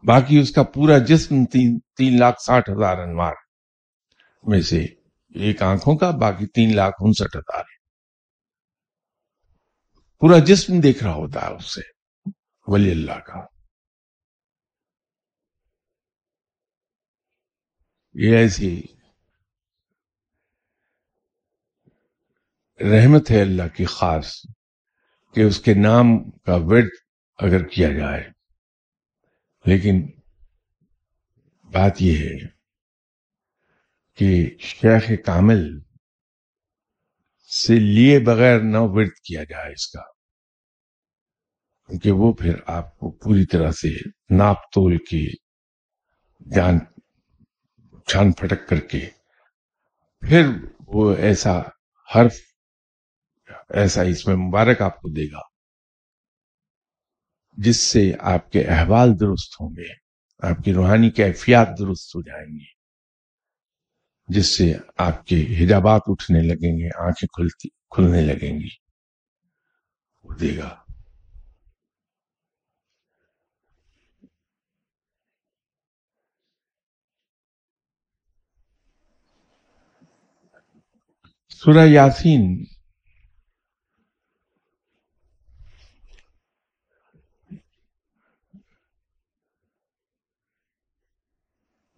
باقی 0.07 0.39
اس 0.39 0.53
کا 0.53 0.63
پورا 0.63 0.99
جسم 0.99 1.45
تین 1.45 1.79
تین 1.97 2.19
لاکھ 2.19 2.43
ساٹھ 2.43 2.71
ہزار 2.71 2.97
انوار 2.99 3.35
میں 4.43 4.61
سے 4.61 4.85
ایک 5.35 5.63
آنکھوں 5.63 5.97
کا، 5.97 6.11
باقی 6.11 6.47
تین 6.47 6.77
لاکھ 6.77 6.95
انسٹھ 7.01 7.37
ہزار۔ 7.37 7.65
پورا 10.19 10.39
جسم 10.39 10.81
دیکھ 10.81 11.05
رہا 11.05 11.15
ہوتا 11.15 11.41
ہے 11.43 11.55
اس 11.55 11.75
سے، 11.75 11.81
ولی 12.67 12.91
اللہ 12.91 13.19
کا۔ 13.19 13.47
یہ 18.15 18.37
ایسی 18.37 18.83
رحمت 22.81 23.31
ہے 23.31 23.41
اللہ 23.41 23.77
کی 23.77 23.85
خاص 23.85 24.35
کہ 25.35 25.41
اس 25.41 25.61
کے 25.61 25.75
نام 25.75 26.31
کا 26.31 26.55
ورد 26.55 26.89
اگر 27.39 27.67
کیا 27.69 27.93
جائے۔ 27.93 28.31
لیکن 29.65 30.07
بات 31.73 32.03
یہ 32.03 32.19
ہے 32.19 32.47
کہ 34.17 34.57
شیخ 34.59 35.27
کامل 35.27 35.81
سے 37.47 37.75
لیے 37.75 38.19
بغیر 38.19 38.61
نہ 38.61 38.77
ورد 38.81 39.13
کیا 39.25 39.45
جائے 39.45 39.73
اس 39.73 39.87
کا، 39.87 40.03
کیونکہ 41.89 42.11
وہ 42.11 42.33
پھر 42.33 42.57
آپ 42.67 42.99
کو 42.99 43.11
پوری 43.11 43.47
طرح 43.47 43.71
سے 43.71 43.89
ناپ 44.37 44.71
تول 44.73 44.99
کے 44.99 45.25
جان، 46.57 46.79
چھان 48.07 48.33
پھٹک 48.33 48.69
کر 48.69 48.81
کے 48.81 49.11
پھر 50.21 50.47
وہ 50.87 51.15
ایسا 51.15 51.61
حرف، 52.17 52.35
ایسا 53.71 54.03
اس 54.03 54.27
میں 54.27 54.37
مبارک 54.37 54.83
آپ 54.83 55.01
کو 55.01 55.09
دے 55.09 55.25
گا۔ 55.33 55.52
جس 57.53 57.77
سے 57.77 58.13
آپ 58.21 58.53
کے 58.53 58.65
احوال 58.65 59.21
درست 59.21 59.55
ہوں 59.61 59.71
گے، 59.77 59.95
آپ 60.39 60.65
کی 60.65 60.73
روحانی 60.73 61.11
کیفیات 61.11 61.69
درست 61.79 62.15
ہو 62.15 62.21
جائیں 62.23 62.47
گی، 62.47 62.65
جس 64.29 64.59
سے 64.59 64.75
آپ 64.97 65.27
کے 65.27 65.65
حجابات 65.65 66.03
اٹھنے 66.07 66.43
لگیں 66.43 66.79
گے، 66.79 67.07
آنکھیں 67.07 67.27
کھلتی، 67.27 67.69
کھلنے 67.69 68.21
لگیں 68.21 68.61
گی۔ 68.61 68.69
وہ 70.23 70.35
دے 70.35 70.57
گا۔ 70.57 70.77
سورہ 81.51 81.87
یاسین 81.87 82.65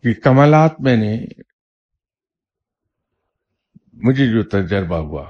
کہ 0.05 0.15
کمالات 0.15 0.81
میں 0.81 0.97
نے 0.97 1.25
مجھے 3.93 4.27
جو 4.27 4.43
تجربہ 4.43 4.97
ہوا، 4.97 5.29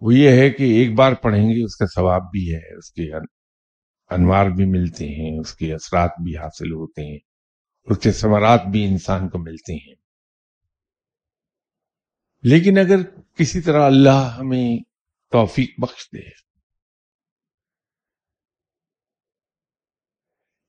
وہ 0.00 0.14
یہ 0.14 0.30
ہے 0.30 0.50
کہ 0.50 0.62
ایک 0.62 0.94
بار 0.94 1.12
پڑھیں 1.12 1.42
گے، 1.42 1.64
اس 1.64 1.76
کا 1.76 1.86
ثواب 1.86 2.22
بھی 2.22 2.54
ہے، 2.54 2.78
اس 2.78 2.92
کے 2.92 3.16
انوار 4.10 4.46
بھی 4.46 4.64
ملتے 4.64 5.08
ہیں، 5.08 5.40
اس 5.40 5.54
کے 5.54 5.74
اثرات 5.74 6.10
بھی 6.24 6.36
حاصل 6.36 6.72
ہوتے 6.72 7.02
ہیں، 7.02 7.18
اس 7.84 7.98
کے 7.98 8.12
ثمرات 8.12 8.62
بھی 8.72 8.84
انسان 8.84 9.28
کو 9.28 9.38
ملتے 9.38 9.74
ہیں۔ 9.74 9.94
لیکن 12.42 12.78
اگر 12.78 13.02
کسی 13.34 13.60
طرح 13.60 13.86
اللہ 13.86 14.36
ہمیں 14.38 14.78
توفیق 15.32 15.70
بخش 15.78 16.08
دے 16.12 16.45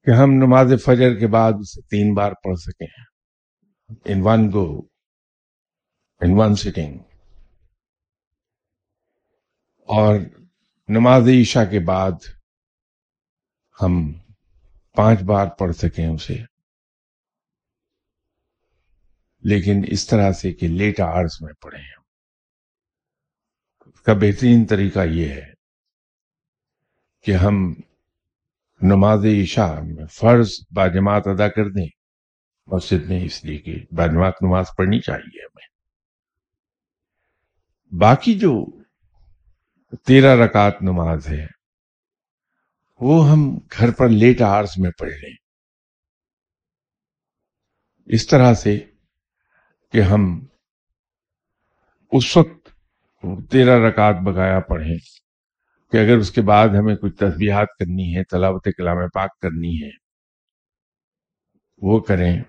کہ 0.08 0.12
ہم 0.12 0.32
نماز 0.32 0.68
فجر 0.86 1.20
کے 1.20 1.28
بعد 1.28 1.54
اسے 1.60 1.82
تین 1.82 2.14
بار 2.14 2.32
پڑھ 2.32 2.58
سکیں۔ 2.60 2.88
In 4.06 4.22
one 4.24 4.52
go 4.54 4.82
in 6.22 6.30
one 6.34 6.56
sitting 6.56 6.98
اور 9.88 10.16
نماز 10.88 11.22
عشاء 11.42 11.64
کے 11.64 11.80
بعد 11.80 12.12
ہم 13.82 14.14
پانچ 14.96 15.22
بار 15.22 15.48
پڑھ 15.48 15.76
سکیں 15.76 16.08
اسے۔ 16.08 16.38
لیکن 19.44 19.82
اس 19.88 20.08
طرح 20.08 20.32
سے 20.32 20.54
کہ 20.54 20.68
لیٹ 20.68 21.00
آرز 21.00 21.42
میں 21.42 21.54
پڑھیں 21.54 21.84
اس 23.86 24.02
کا 24.02 24.14
بہترین 24.14 24.66
طریقہ 24.66 25.00
یہ 25.00 25.30
ہے 25.30 25.54
کہ 27.22 27.32
ہم 27.32 27.74
نماز 28.82 29.26
عشاء 29.44 29.80
میں 29.82 30.06
فرض 30.06 30.52
باجماعت 30.72 31.28
ادا 31.28 31.48
کر 31.48 31.70
دیں۔ 31.70 31.88
مسجد 32.68 33.10
میں 33.10 33.24
اس 33.24 33.46
لیے 33.46 33.58
کہ 33.58 33.86
باجماعت 33.92 34.34
نماز 34.42 34.66
پڑھنی 34.78 35.00
چاہیے 35.00 35.44
ہمیں۔ 35.44 35.68
باقی 38.00 38.40
جو 38.40 38.66
تیرہ 40.06 40.36
رکعت 40.36 40.82
نماز 40.82 41.28
ہے، 41.28 41.48
وہ 43.00 43.30
ہم 43.30 43.58
گھر 43.78 43.92
پر 43.92 44.10
لیٹ 44.10 44.42
آرز 44.42 44.70
میں 44.78 44.92
پڑھ 44.92 45.10
لیں۔ 45.10 45.36
اس 48.06 48.28
طرح 48.28 48.54
سے 48.54 48.80
کہ 49.92 50.02
ہم 50.02 50.46
اس 52.12 52.38
وقت 52.38 52.70
تیرہ 53.52 53.80
رکعت 53.80 54.16
بگایا 54.16 54.60
پڑھیں۔ 54.60 55.27
کہ 55.92 55.98
اگر 55.98 56.18
اس 56.18 56.32
کے 56.32 56.42
بعد 56.42 56.68
ہمیں 56.68 56.96
کچھ 56.96 57.16
تسبیحات 57.16 57.68
کرنی 57.80 58.18
ہے، 58.18 58.24
تلاوت 58.24 58.68
کلام 58.78 58.98
پاک 59.14 59.40
کرنی 59.40 59.84
ہے، 59.84 59.90
وہ 61.78 62.00
کریں۔ 62.00 62.42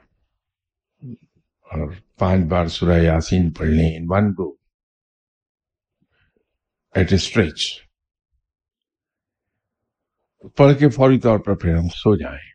اور 1.62 1.92
پانچ 2.18 2.44
بار 2.44 2.66
سورہ 2.66 2.98
یاسین 2.98 3.50
پڑھ 3.50 3.68
لیں، 3.68 3.96
in 3.96 4.04
one 4.08 4.34
go 4.34 4.56
at 6.94 7.12
stretch 7.12 7.88
پڑھ 10.56 10.78
کے 10.78 10.88
فوری 10.88 11.20
طور 11.20 11.38
پر 11.38 11.54
پھر 11.56 11.76
ہم 11.76 11.88
سو 11.88 12.16
جائیں۔ 12.16 12.52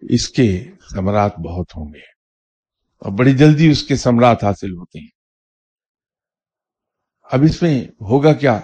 اس 0.00 0.28
کے 0.28 0.64
ثمرات 0.90 1.38
بہت 1.38 1.66
ہوں 1.76 1.94
گے۔ 1.94 2.04
اور 2.98 3.18
بڑی 3.18 3.36
جلدی 3.36 3.70
اس 3.70 3.82
کے 3.82 3.96
ثمرات 3.96 4.44
حاصل 4.44 4.70
ہوتے 4.70 4.98
ہیں۔ 4.98 5.17
اب 7.30 7.40
اس 7.42 7.62
میں 7.62 7.84
ہوگا 7.84 8.32
کیا 8.32 8.60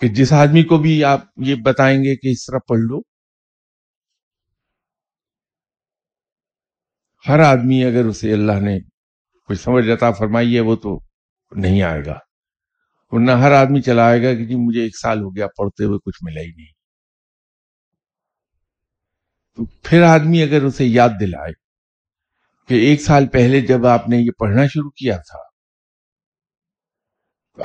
کہ 0.00 0.08
جس 0.08 0.32
آدمی 0.32 0.62
کو 0.62 0.78
بھی 0.78 1.04
آپ 1.04 1.20
یہ 1.36 1.54
بتائیں 1.54 2.04
گے 2.04 2.16
کہ 2.16 2.28
اس 2.28 2.44
طرح 2.46 2.58
پڑھ 2.68 2.78
لو، 2.78 3.00
ہر 7.28 7.38
آدمی 7.38 7.84
اگر 7.84 8.04
اسے 8.04 8.32
اللہ 8.32 8.60
نے 8.60 8.80
کوئی 9.48 9.56
سمجھ 9.56 9.86
جاتا 9.86 10.10
فرمائی 10.12 10.54
ہے، 10.54 10.60
وہ 10.60 10.76
تو 10.76 11.00
نہیں 11.52 11.82
آئے 11.82 12.04
گا۔ 12.06 12.18
ورنہ 13.12 13.30
ہر 13.30 13.52
آدمی 13.52 13.80
چلا 13.82 14.06
آئے 14.06 14.22
گا 14.22 14.34
کہ 14.34 14.44
جی 14.46 14.54
مجھے 14.56 14.82
ایک 14.82 14.98
سال 14.98 15.22
ہو 15.22 15.36
گیا 15.36 15.46
پڑھتے 15.46 15.84
ہوئے 15.84 15.98
کچھ 15.98 16.18
ملا 16.22 16.40
ہی 16.40 16.52
نہیں۔ 16.56 16.72
تو 19.56 19.64
پھر 19.82 20.02
آدمی 20.02 20.42
اگر 20.42 20.62
اسے 20.62 20.86
یاد 20.86 21.08
دلائے 21.20 21.52
کہ 22.68 22.74
ایک 22.74 23.00
سال 23.00 23.28
پہلے 23.28 23.60
جب 23.60 23.86
آپ 23.86 24.08
نے 24.08 24.16
یہ 24.16 24.30
پڑھنا 24.38 24.66
شروع 24.66 24.90
کیا 24.90 25.16
تھا 25.16 25.49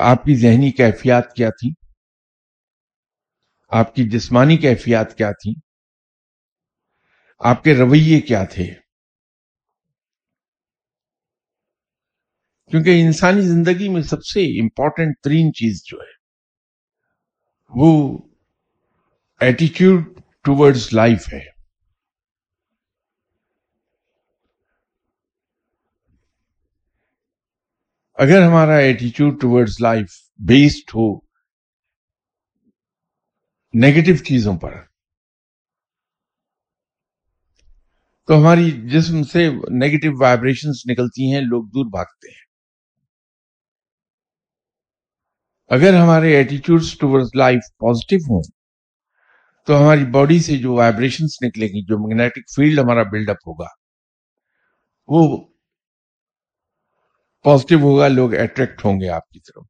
آپ 0.00 0.24
کی 0.24 0.34
ذہنی 0.34 0.70
کیفیات 0.70 1.34
کیا 1.34 1.50
تھی 1.50 1.70
آپ 3.68 3.94
کی 3.94 4.10
جسمانی 4.10 4.56
کیفیات 4.56 5.16
کیا 5.16 5.30
تھی 5.32 5.54
آپ 7.38 7.64
کے 7.64 7.74
رویے 7.74 8.20
کیا 8.20 8.44
تھے؟ 8.44 8.74
کیونکہ 12.70 13.02
انسانی 13.04 13.40
زندگی 13.40 13.88
میں 13.88 14.02
سب 14.02 14.24
سے 14.24 14.60
امپورٹنٹ 14.60 15.16
ترین 15.24 15.52
چیز 15.52 15.82
جو 15.84 15.98
ہے، 16.00 16.14
وہ 17.68 18.18
ایٹیچیوڈ 19.40 20.20
ٹوورڈز 20.44 20.88
لائف 20.92 21.32
ہے۔ 21.32 21.55
اگر 28.18 28.42
ہمارا 28.42 28.76
ایٹیچیوڈ 28.78 29.40
ٹورڈز 29.40 29.74
لائف 29.80 30.12
بیسڈ 30.40 30.90
ہو 30.94 31.06
نیگیٹو 33.74 34.14
چیزوں 34.24 34.56
پر، 34.58 34.74
تو 38.28 38.38
ہماری 38.38 38.70
جسم 38.92 39.22
سے 39.22 39.48
نیگیٹو 39.80 40.10
وائبریشنز 40.20 40.80
نکلتی 40.90 41.32
ہیں، 41.32 41.40
لوگ 41.40 41.64
دور 41.64 41.90
بھاگتے 41.90 42.28
ہیں۔ 42.28 42.44
اگر 45.70 45.94
ہمارے 45.94 46.34
ایٹیچیوڈ 46.36 46.82
ٹورڈز 47.00 47.34
لائف 47.34 47.68
پازیٹو 47.78 48.16
ہوں، 48.24 48.42
تو 49.68 49.78
ہماری 49.80 50.04
باڈی 50.12 50.38
سے 50.38 50.56
جو 50.58 50.74
وائبریشنز 50.74 51.36
نکلے 51.46 51.66
گی، 51.66 51.84
جو 51.86 51.98
میگنیٹک 51.98 52.50
فیلڈ 52.54 52.78
ہمارا 52.78 53.02
بلڈ 53.12 53.30
اپ 53.30 53.48
ہوگا، 53.48 53.68
وہ 55.08 55.20
پازیٹو 57.46 57.82
ہوگا، 57.82 58.08
لوگ 58.08 58.34
اٹریکٹ 58.34 58.84
ہوں 58.84 59.00
گے 59.00 59.08
آپ 59.08 59.28
کی 59.28 59.40
طرف۔ 59.40 59.66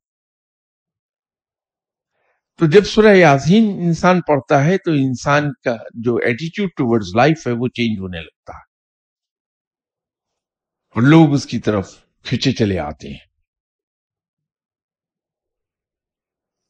تو 2.58 2.66
جب 2.66 2.84
سورہ 2.84 3.14
یاسین 3.16 3.80
انسان 3.86 4.20
پڑھتا 4.20 4.64
ہے، 4.64 4.78
تو 4.78 4.90
انسان 4.90 5.52
کا 5.64 5.76
جو 5.94 6.16
ایٹیچیوڈ 6.16 6.70
ٹوورڈز 6.76 7.16
لائف 7.16 7.46
ہے، 7.46 7.52
وہ 7.52 7.68
چینج 7.68 7.98
ہونے 8.00 8.20
لگتا 8.20 8.52
ہے۔ 8.52 8.62
اور 10.94 11.02
لوگ 11.02 11.34
اس 11.34 11.46
کی 11.46 11.58
طرف 11.58 12.04
کھچے 12.24 12.52
چلے 12.52 12.78
آتے 12.78 13.08
ہیں۔ 13.08 13.26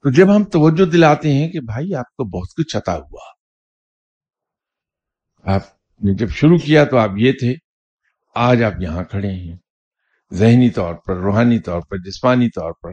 تو 0.03 0.11
جب 0.11 0.37
ہم 0.37 0.45
توجہ 0.45 0.91
دلاتے 0.91 1.33
ہیں 1.33 1.49
کہ 1.49 1.61
بھائی، 1.61 1.95
آپ 1.95 2.17
کو 2.17 2.25
بہت 2.25 2.49
کچھ 2.57 2.77
عطا 2.77 2.97
ہوا۔ 2.97 3.33
آپ 5.55 5.63
نے 6.05 6.17
جب 6.17 6.29
شروع 6.29 6.59
کیا 6.59 6.85
تو 6.85 6.99
آپ 6.99 7.11
یہ 7.17 7.33
تھے، 7.33 7.55
آج 8.35 8.63
آپ 8.63 8.73
یہاں 8.81 9.05
کھڑے 9.05 9.31
ہیں۔ 9.31 9.66
ذہنی 10.35 10.71
طور 10.71 10.95
پر، 10.95 11.17
روحانی 11.17 11.59
طور 11.59 11.81
پر، 11.81 11.99
جسمانی 11.99 12.49
طور 12.49 12.73
پر، 12.73 12.93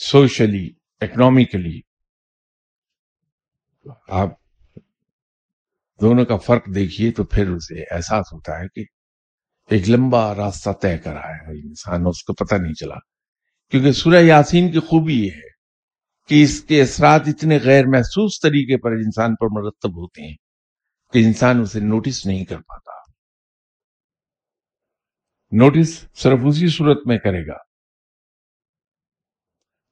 سوشلی، 0.00 0.70
اکنامیکلی، 1.00 1.80
آپ 4.08 4.28
دونوں 6.00 6.24
کا 6.24 6.36
فرق 6.36 6.66
دیکھیے 6.74 7.12
تو 7.12 7.24
پھر 7.24 7.48
اسے 7.48 7.82
احساس 7.94 8.32
ہوتا 8.32 8.60
ہے 8.60 8.68
کہ 8.68 8.84
ایک 9.70 9.90
لمبا 9.90 10.34
راستہ 10.34 10.70
طے 10.70 10.98
کرا 10.98 11.20
ہے 11.20 11.68
انسان، 11.68 12.06
اس 12.06 12.24
کو 12.24 12.32
پتہ 12.32 12.54
نہیں 12.54 12.74
چلا۔ 12.74 12.94
کیونکہ 13.70 13.92
سورہ 13.92 14.22
یاسین 14.22 14.72
کی 14.72 14.78
خوبی 14.78 15.26
یہ 15.26 15.30
ہے 15.30 15.48
کہ 16.28 16.42
اس 16.42 16.60
کے 16.60 16.82
اثرات 16.82 17.22
اتنے 17.26 17.58
غیر 17.62 17.86
محسوس 17.86 18.40
طریقے 18.40 18.76
پر 18.76 18.90
انسان 18.90 19.34
پر 19.34 19.46
مرتب 19.50 19.96
ہوتے 19.96 20.22
ہیں 20.22 20.36
کہ 21.12 21.18
انسان 21.26 21.60
اسے 21.60 21.80
نوٹس 21.80 22.26
نہیں 22.26 22.44
کر 22.44 22.56
پاتا۔ 22.56 22.79
نوٹس 25.52 26.04
صرف 26.14 26.38
اسی 26.46 26.68
صورت 26.68 27.06
میں 27.06 27.18
کرے 27.18 27.46
گا۔ 27.46 27.56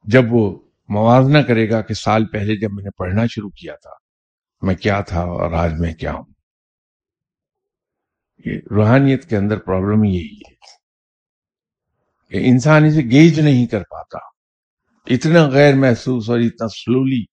جب 0.04 0.22
وہ 0.30 0.58
موازنہ 0.88 1.38
کرے 1.38 1.70
گا 1.70 1.80
کہ 1.80 1.94
سال 1.94 2.26
پہلے 2.26 2.60
جب 2.60 2.68
میں 2.72 2.84
نے 2.84 2.90
پڑھنا 2.90 3.26
شروع 3.26 3.50
کیا 3.50 3.74
تھا، 3.74 3.90
میں 4.62 4.74
کیا 4.74 5.00
تھا 5.00 5.20
اور 5.20 5.52
آج 5.52 5.72
میں 5.78 5.94
کیا 5.94 6.12
ہوں؟ 6.12 6.24
یہ 8.44 8.52
روحانیت 8.70 9.28
کے 9.28 9.36
اندر 9.36 9.58
پرابلم 9.58 10.04
یہی 10.04 10.40
ہے 10.48 10.54
کہ 12.30 12.50
انسان 12.50 12.84
اسے 12.84 13.00
گیج 13.00 13.40
نہیں 13.40 13.66
کر 13.66 13.80
پاتا۔ 13.80 14.18
اتنا 15.06 15.48
غیر 15.48 15.74
محسوس 15.74 16.30
اور 16.30 16.38
اتنا 16.38 16.68
سلولی 16.68 17.24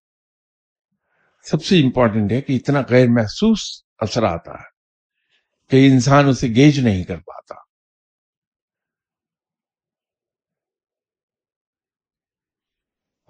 سب 1.43 1.63
سے 1.65 1.79
امپورٹنٹ 1.79 2.31
ہے 2.31 2.41
کہ 2.41 2.53
اتنا 2.53 2.81
غیر 2.89 3.07
محسوس 3.09 3.83
اثر 3.99 4.23
آتا 4.23 4.51
ہے 4.51 4.75
کہ 5.71 5.87
انسان 5.91 6.27
اسے 6.27 6.47
گیج 6.47 6.79
نہیں 6.79 7.03
کر 7.03 7.17
پاتا۔ 7.17 7.64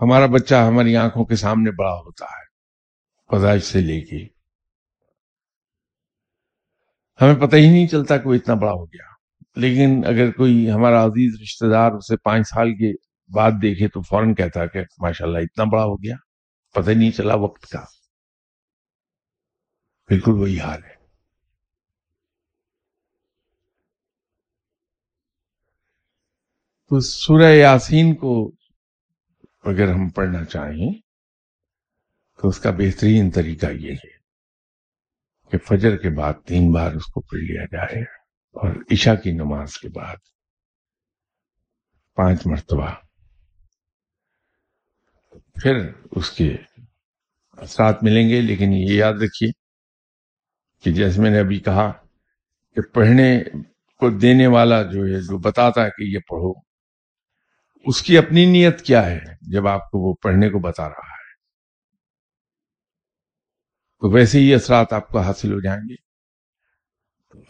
ہمارا 0.02 0.26
بچہ 0.26 0.56
ہماری 0.56 0.98
آنکھوں 0.98 1.26
کے 1.26 1.36
سامنے 1.36 1.72
بڑا 1.72 1.94
ہوتا 1.94 2.26
ہے، 2.26 2.46
پیدائش 3.28 3.64
سے 3.64 3.82
لے 3.82 4.02
کے۔ 4.02 4.28
ہمیں 7.22 7.48
پتہ 7.48 7.56
ہی 7.56 7.70
نہیں 7.70 7.88
چلتا 7.88 8.18
کہ 8.18 8.30
وہ 8.30 8.34
اتنا 8.34 8.54
بڑا 8.54 8.72
ہو 8.72 8.86
گیا۔ 8.86 9.16
لیکن 9.56 10.02
اگر 10.06 10.32
کوئی 10.32 10.72
ہمارا 10.72 11.04
عزیز 11.04 11.42
رشتہ 11.42 11.66
دار 11.66 11.92
اسے 11.92 12.18
پانچ 12.18 12.48
سال 12.48 12.74
کے 12.74 12.94
بعد 13.34 13.52
دیکھے 13.62 13.88
تو 13.88 14.02
فوراً 14.02 14.34
کہتا 14.34 14.66
کہ 14.66 14.80
ماشاء 14.80 15.26
اللہ 15.26 15.38
اتنا 15.38 15.64
بڑا 15.64 15.84
ہو 15.84 15.96
گیا، 15.96 16.16
پتہ 16.74 16.92
نہیں 16.92 17.12
چلا 17.12 17.36
وقت 17.36 17.68
کا۔ 17.68 17.80
بالکل 20.10 20.32
وہی 20.32 20.60
حال 20.60 20.84
ہے۔ 20.84 20.96
تو 26.90 27.00
سورہ 27.00 27.54
یاسین 27.54 28.16
کو 28.16 28.52
اگر 29.66 29.88
ہم 29.88 30.10
پڑھنا 30.10 30.44
چاہیں 30.46 30.92
تو 32.40 32.48
اس 32.48 32.60
کا 32.60 32.72
بہترین 32.72 33.30
طریقہ 33.32 33.66
یہ 33.66 33.94
ہے 33.94 34.14
کہ 35.52 35.58
فجر 35.58 35.98
کے 35.98 36.10
بعد 36.10 36.34
تین 36.46 36.72
بار 36.72 36.92
اس 36.92 37.06
کو 37.06 37.22
پڑھ 37.22 37.40
لیا 37.40 37.66
جائے 37.66 38.02
اور 38.56 38.76
عشاء 38.92 39.16
کی 39.16 39.32
نماز 39.32 39.78
کے 39.78 39.90
بعد 39.90 40.16
پانچ 42.18 42.48
مرتبہ 42.48 42.94
پھر 45.62 45.92
اس 46.12 46.32
کے 46.32 46.56
ساتھ 47.68 48.04
ملیں 48.04 48.30
گے۔ 48.30 48.42
لیکن 48.42 48.74
یہ 48.74 48.94
یاد 48.94 49.14
رکھیے 49.14 49.52
کہ 50.84 50.92
جیسے 50.92 51.22
میں 51.22 51.32
نے 51.32 51.40
ابھی 51.40 51.60
کہا 51.60 51.92
کہ 52.76 52.82
پڑھنے 52.82 53.30
کو 54.02 54.10
دینے 54.10 54.48
والا 54.48 54.82
جو 54.84 55.06
ہے، 55.06 55.20
جو 55.22 55.38
بتاتا 55.38 55.86
ہے 55.86 55.90
کہ 55.90 56.04
یہ 56.04 56.20
پڑھو 56.20 56.54
اس 57.86 58.02
کی 58.02 58.18
اپنی 58.18 58.46
نیت 58.46 58.82
کیا 58.82 59.06
ہے 59.06 59.20
جب 59.42 59.68
آپ 59.68 59.92
کو 59.92 60.00
وہ 60.00 60.14
پڑھنے 60.22 60.50
کو 60.50 60.60
بتا 60.60 60.90
رہا 60.90 61.12
ہے؟ 61.12 61.16
تو 64.00 64.10
ویسے 64.10 64.40
ہی 64.40 64.54
اثرات 64.54 64.94
آپ 64.94 65.08
کو 65.08 65.20
حاصل 65.20 65.54
ہو 65.54 65.60
جائیں 65.60 65.82
گے۔ 65.90 65.96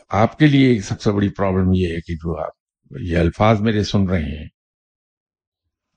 آپ 0.10 0.39
کے 0.39 0.48
لیے 0.48 0.82
سب 0.82 1.02
سے 1.02 1.12
بڑی 1.12 1.30
پرابلم 1.30 1.69
یہ 1.74 1.88
ہے 1.88 2.02
کہ 2.02 2.13
جو 2.13 2.39
آپ 2.39 2.52
یہ 3.00 3.17
الفاظ 3.17 3.62
میرے 3.62 3.84
سن 3.84 4.10
رہے 4.10 4.21
ہیں، 4.21 4.48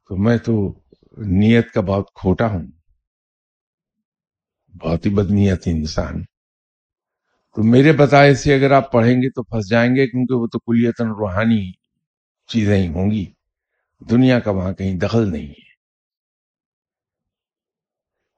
تو 0.08 0.16
میں 0.16 0.38
تو 0.38 0.80
نیت 1.16 1.70
کا 1.70 1.80
بہت 1.80 2.10
کھوٹا 2.14 2.46
ہوں۔ 2.46 2.66
بہت 4.84 5.06
ہی 5.06 5.10
بدنیت 5.10 5.62
انسان۔ 5.66 6.22
تو 7.54 7.62
میرے 7.62 7.92
بتائے 7.92 8.34
سے 8.34 8.54
اگر 8.54 8.70
آپ 8.70 8.92
پڑھیں 8.92 9.14
گے 9.14 9.30
تو 9.30 9.42
پھنس 9.42 9.70
جائیں 9.70 9.96
گے 9.96 10.06
کیونکہ 10.06 10.34
وہ 10.34 10.46
تو 10.46 10.58
کلیتاً 10.58 11.06
روحانی 11.08 11.72
چیزیں 12.46 12.76
ہی 12.76 12.88
ہوں 12.88 13.10
گی۔ 13.10 13.32
دنیا 14.00 14.40
کا 14.40 14.50
وہاں 14.50 14.72
کہیں 14.72 14.98
دخل 14.98 15.32
نہیں 15.32 15.48
ہے۔ 15.48 15.68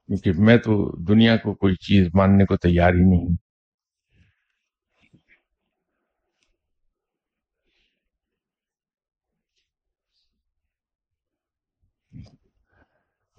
کیونکہ 0.07 0.31
میں 0.37 0.57
تو 0.57 0.73
دنیا 1.03 1.37
کو 1.37 1.53
کوئی 1.53 1.75
چیز 1.75 2.07
ماننے 2.13 2.45
کو 2.45 2.57
تیار 2.57 2.93
ہی 2.93 3.09
نہیں 3.09 3.35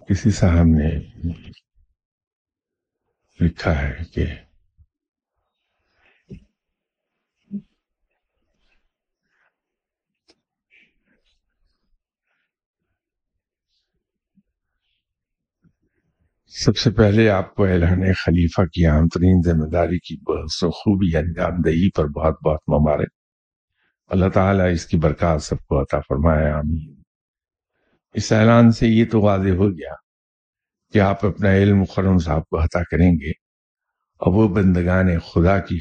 کسی 0.09 0.31
صاحب 0.31 0.65
نے 0.65 0.89
لکھا 3.39 3.81
ہے 3.81 4.03
کہ 4.13 4.25
سب 16.55 16.77
سے 16.77 16.89
پہلے 16.89 17.29
آپ 17.29 17.55
کو 17.55 17.65
اعلان 17.65 18.13
خلیفہ 18.13 18.61
کی 18.61 18.85
عام 18.85 19.07
ترین 19.07 19.41
ذمہ 19.45 19.65
داری 19.65 19.99
کی 19.99 20.17
خوبی 20.57 21.07
یعنی 21.13 21.27
انجام 21.27 21.61
دہی 21.61 21.91
پر 21.91 22.05
بہت 22.05 22.43
بہت 22.45 22.59
مبارک۔ 22.69 23.09
اللہ 24.07 24.29
تعالیٰ 24.29 24.71
اس 24.71 24.85
کی 24.85 24.97
برکات 24.97 25.43
سب 25.43 25.65
کو 25.65 25.81
عطا 25.81 25.99
فرمائے، 25.99 26.51
آمین۔ 26.51 27.01
اس 28.13 28.31
اعلان 28.31 28.71
سے 28.71 28.87
یہ 28.87 29.05
تو 29.05 29.21
واضح 29.21 29.49
ہو 29.49 29.69
گیا 29.69 29.93
کہ 30.93 30.99
آپ 30.99 31.25
اپنا 31.25 31.55
علم 31.55 31.79
مخرم 31.79 32.17
صاحب 32.17 32.45
کو 32.45 32.63
عطا 32.63 32.83
کریں 32.83 33.11
گے 33.11 33.29
اور 34.17 34.33
وہ 34.33 34.47
بندگان 34.47 35.19
خدا 35.19 35.59
کی 35.59 35.79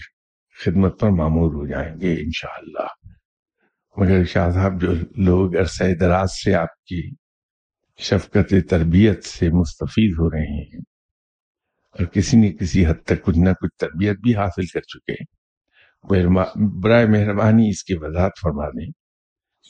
خدمت 0.64 1.00
پر 1.00 1.10
معمور 1.10 1.52
ہو 1.52 1.66
جائیں 1.66 2.00
گے 2.00 2.14
انشاءاللہ۔ 2.14 2.86
مگر 3.96 4.24
شاہ 4.24 4.50
صاحب، 4.50 4.80
جو 4.80 4.92
لوگ 5.16 5.56
عرصہ 5.56 5.84
دراز 6.00 6.30
سے 6.44 6.54
آپ 6.54 6.84
کی 6.84 7.21
شفقت 7.98 8.54
تربیت 8.70 9.24
سے 9.24 9.48
مستفید 9.48 10.14
ہو 10.18 10.30
رہے 10.30 10.62
ہیں 10.62 10.80
اور 11.94 12.06
کسی 12.06 12.36
نہ 12.36 12.50
کسی 12.52 12.86
حد 12.86 13.04
تک 13.04 13.22
کچھ 13.22 13.38
نہ 13.38 13.50
کچھ 13.50 13.76
تربیت 13.78 14.18
بھی 14.18 14.34
حاصل 14.36 14.66
کر 14.66 14.80
چکے 14.80 15.14
برائے 16.82 17.06
مہربانی 17.06 17.68
اس 17.68 17.84
کی 17.84 17.94
وضاحت 17.94 18.32
فرما 18.42 18.68
دیں 18.68 18.90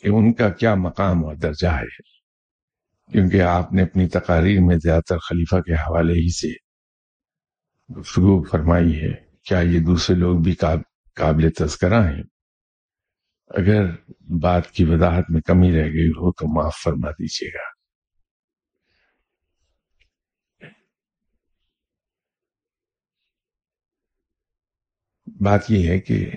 کہ 0.03 0.09
ان 0.09 0.33
کا 0.33 0.49
کیا 0.49 0.75
مقام 0.75 1.25
اور 1.25 1.35
درجہ 1.35 1.69
ہے، 1.69 2.03
کیونکہ 3.13 3.43
آپ 3.43 3.73
نے 3.73 3.83
اپنی 3.83 4.09
تقاریر 4.09 4.61
میں 4.61 4.77
زیادہ 4.83 5.03
تر 5.09 5.19
خلیفہ 5.19 5.61
کے 5.61 5.75
حوالے 5.75 6.13
ہی 6.13 6.33
سے 6.33 6.53
گفتگو 7.91 8.43
فرمائی 8.43 9.01
ہے۔ 9.03 9.13
کیا 9.45 9.59
یہ 9.59 9.81
دوسرے 9.81 10.17
لوگ 10.17 10.39
بھی 10.39 10.55
قابل 11.17 11.51
تذکرہ 11.51 12.03
ہیں؟ 12.09 12.23
اگر 13.51 13.91
بات 14.43 14.71
کی 14.71 14.85
وضاحت 14.85 15.31
میں 15.31 15.41
کمی 15.41 15.73
رہ 15.73 15.87
گئی 15.87 16.09
ہو 16.09 16.33
تو 16.33 16.47
معاف 16.55 16.77
فرما 16.85 17.11
دیجیے 17.11 17.49
گا۔ 17.55 17.69
بات 25.45 25.61
یہ 25.69 25.91
ہے 25.91 25.99
کہ 26.01 26.31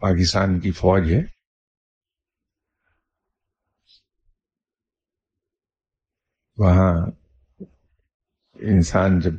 پاکستان 0.00 0.60
کی 0.60 0.70
فوج 0.70 1.02
ہے۔ 1.12 1.20
وہاں 6.56 7.06
انسان 8.54 9.20
جب 9.20 9.32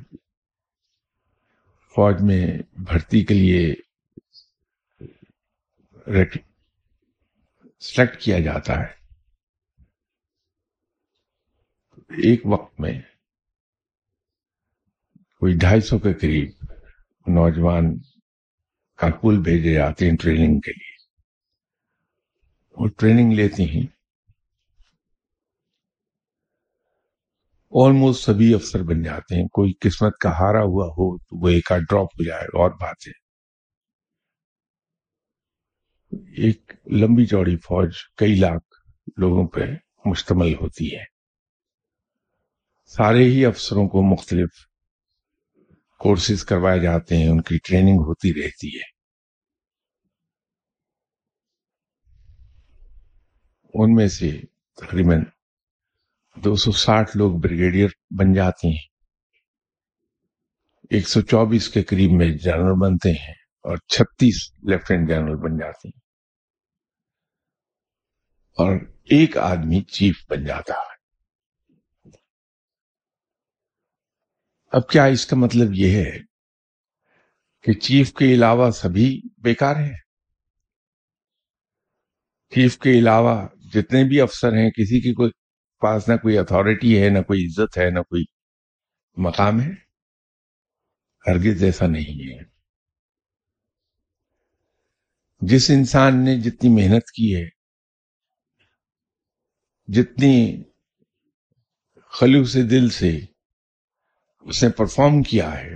فوج 1.95 2.15
میں 2.21 2.63
بھرتی 2.73 3.25
کے 3.25 3.33
لیے 3.33 3.73
سلیکٹ 7.79 8.21
کیا 8.21 8.39
جاتا 8.39 8.73
ہے 8.73 9.03
ایک 12.09 12.41
وقت 12.45 12.79
میں 12.79 13.01
کوئی 15.43 15.55
ڈھائی 15.57 15.81
سو 15.81 15.97
کے 15.99 16.13
قریب 16.13 16.51
نوجوان 17.27 17.85
کاکول 18.99 19.41
بھیجے 19.41 19.73
جاتے 19.73 20.09
ہیں 20.09 20.17
ٹریننگ 20.17 20.59
کے 20.59 20.71
لیے۔ 20.71 20.95
وہ 22.77 22.87
ٹریننگ 22.87 23.33
لیتی 23.33 23.69
ہیں۔ 23.69 23.85
آلموسٹ 27.71 28.25
سبھی 28.25 28.53
افسر 28.53 28.83
بن 28.83 29.03
جاتے 29.03 29.35
ہیں۔ 29.35 29.47
کوئی 29.47 29.73
قسمت 29.81 30.17
کا 30.17 30.29
ہارا 30.29 30.63
ہوا 30.63 30.85
ہو 30.85 31.17
تو 31.17 31.43
وہ 31.43 31.49
ایک 31.49 31.71
آدھ 31.71 31.81
ڈراپ 31.81 32.05
ہو 32.05 32.23
جائے، 32.25 32.45
اور 32.45 32.71
بات 32.71 33.07
ہے 33.07 33.11
ایک 36.43 36.73
لمبی 36.91 37.25
چوڑی 37.25 37.57
فوج 37.57 37.91
کئی 38.17 38.35
لاکھ 38.35 38.79
لوگوں 39.17 39.47
پہ 39.47 39.61
مشتمل 40.05 40.53
ہوتی 40.53 40.95
ہے۔ 40.95 41.03
سارے 42.85 43.23
ہی 43.23 43.45
افسروں 43.45 43.87
کو 43.87 44.01
مختلف 44.15 44.72
کورسز 46.03 46.45
کروائے 46.45 46.79
جاتے 46.79 47.17
ہیں، 47.17 47.29
ان 47.29 47.41
کی 47.41 47.57
ٹریننگ 47.57 47.97
ہوتی 47.99 48.33
رہتی 48.33 48.77
ہے۔ 48.77 48.93
ان 53.73 53.95
میں 53.95 54.07
سے 54.07 54.41
تقریباً 54.77 55.23
دو 56.35 56.55
سو 56.55 56.71
ساٹھ 56.71 57.17
لوگ 57.17 57.39
بریگیڈیئر 57.39 57.87
بن 58.19 58.33
جاتے 58.33 58.67
ہیں۔ 58.67 58.87
ایک 60.89 61.07
سو 61.07 61.21
چوبیس 61.21 61.69
کے 61.69 61.83
قریب 61.83 62.11
میں 62.11 62.37
جنرل 62.37 62.79
بنتے 62.81 63.11
ہیں 63.11 63.33
اور 63.63 63.77
چھتیس 63.77 64.51
لیفٹیننٹ 64.63 65.09
جنرل 65.09 65.35
بن 65.35 65.57
جاتے 65.57 65.87
ہیں۔ 65.87 65.99
اور 68.51 68.75
ایک 69.03 69.37
آدمی 69.37 69.81
چیف 69.81 70.15
بن 70.29 70.45
جاتا 70.45 70.73
ہے۔ 70.73 70.92
اب 74.73 74.89
کیا 74.89 75.05
اس 75.05 75.25
کا 75.25 75.35
مطلب 75.35 75.67
یہ 75.73 75.97
ہے 75.97 76.19
کہ 77.61 77.73
چیف 77.73 78.13
کے 78.13 78.33
علاوہ 78.33 78.71
سبھی 78.71 79.21
بیکار 79.37 79.75
ہیں؟ 79.75 79.93
چیف 82.49 82.77
کے 82.77 82.99
علاوہ 82.99 83.47
جتنے 83.73 84.03
بھی 84.03 84.21
افسر 84.21 84.53
ہیں، 84.53 84.69
کسی 84.69 85.01
کی 85.01 85.13
کوئی 85.13 85.31
پاس 85.79 86.09
نہ 86.09 86.13
کوئی 86.13 86.37
اتھارٹی 86.37 87.03
ہے، 87.03 87.09
نہ 87.09 87.19
کوئی 87.19 87.45
عزت 87.45 87.77
ہے، 87.77 87.89
نہ 87.89 87.99
کوئی 87.99 88.23
مقام 89.17 89.61
ہے؟ 89.61 89.71
ہرگز 91.27 91.63
ایسا 91.63 91.87
نہیں 91.87 92.33
ہے۔ 92.33 92.43
جس 95.41 95.69
انسان 95.69 96.25
نے 96.25 96.41
جتنی 96.41 96.69
محنت 96.69 97.03
کی 97.11 97.35
ہے، 97.35 97.49
جتنی 99.87 100.63
خلوص 102.07 102.57
دل 102.71 102.89
سے 102.89 103.32
اس 104.45 104.63
نے 104.63 104.69
پرفارم 104.69 105.23
کیا 105.23 105.59
ہے 105.59 105.75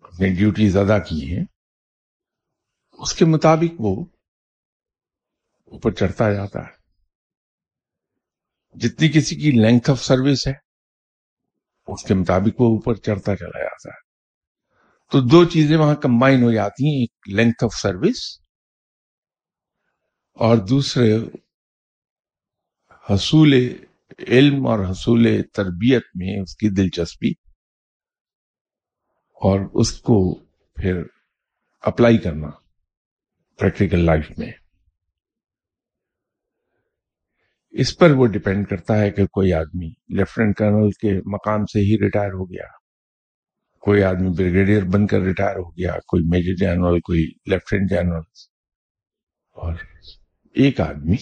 اپنی 0.00 0.34
ڈیوٹیز 0.34 0.76
ادا 0.76 0.98
کی 0.98 1.36
ہیں 1.36 1.44
اس 2.92 3.14
کے 3.14 3.24
مطابق 3.24 3.74
وہ 3.78 4.04
اوپر 5.64 5.92
چڑھتا 5.92 6.32
جاتا 6.32 6.58
ہے۔ 6.58 6.80
جتنی 8.74 9.08
کسی 9.08 9.36
کی 9.36 9.50
لینتھ 9.50 9.90
آف 9.90 10.02
سروس 10.02 10.46
ہے، 10.46 10.52
اس 11.86 12.02
کے 12.02 12.14
مطابق 12.14 12.60
وہ 12.60 12.66
اوپر 12.66 12.94
چڑھتا 12.94 13.36
چلا 13.36 13.58
جاتا 13.58 13.88
ہے۔ 13.88 14.00
تو 15.10 15.20
دو 15.20 15.44
چیزیں 15.44 15.76
وہاں 15.76 15.94
کمبائن 15.94 16.42
ہو 16.42 16.52
جاتی 16.52 16.84
ہیں، 16.84 17.00
ایک 17.00 17.36
لینتھ 17.36 17.64
آف 17.64 17.74
سروس 17.74 18.40
اور 20.34 20.56
دوسرے 20.56 21.16
حصول 23.10 23.52
علم 24.28 24.66
اور 24.66 24.78
حصول 24.90 25.26
تربیت 25.54 26.02
میں 26.14 26.42
اس 26.42 26.56
کی 26.56 26.68
دلچسپی۔ 26.68 27.49
اور 29.40 29.60
اس 29.74 29.92
کو 30.00 30.18
پھر 30.76 31.02
اپلائی 31.84 32.18
کرنا 32.18 32.48
پریکٹیکل 33.58 34.04
لائف 34.04 34.30
میں۔ 34.38 34.50
اس 37.74 37.96
پر 37.98 38.10
وہ 38.10 38.26
ڈپینڈ 38.26 38.68
کرتا 38.68 38.98
ہے 38.98 39.10
کہ 39.10 39.26
کوئی 39.26 39.52
آدمی 39.52 39.88
لیفٹنٹ 40.08 40.56
کرنل 40.56 40.90
کے 41.00 41.12
مقام 41.26 41.64
سے 41.66 41.80
ہی 41.80 41.96
ریٹائر 41.98 42.32
ہو 42.32 42.50
گیا، 42.50 42.66
کوئی 43.82 44.02
آدمی 44.02 44.28
بریگیڈیئر 44.28 44.84
بن 44.84 45.06
کر 45.06 45.20
ریٹائر 45.20 45.56
ہو 45.56 45.70
گیا، 45.70 45.92
کوئی 46.08 46.24
میجر 46.28 46.56
جنرل، 46.56 47.00
کوئی 47.00 47.24
لیفٹنٹ 47.46 47.90
جنرل، 47.90 48.22
اور 49.56 49.74
ایک 50.56 50.80
آدمی 50.80 51.16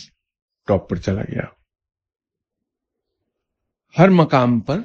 ٹاپ 0.69 0.89
پر 0.91 0.97
چلا 0.97 1.23
گیا۔ 1.23 1.45
ہر 3.95 4.09
مقام 4.09 4.61
پر 4.61 4.79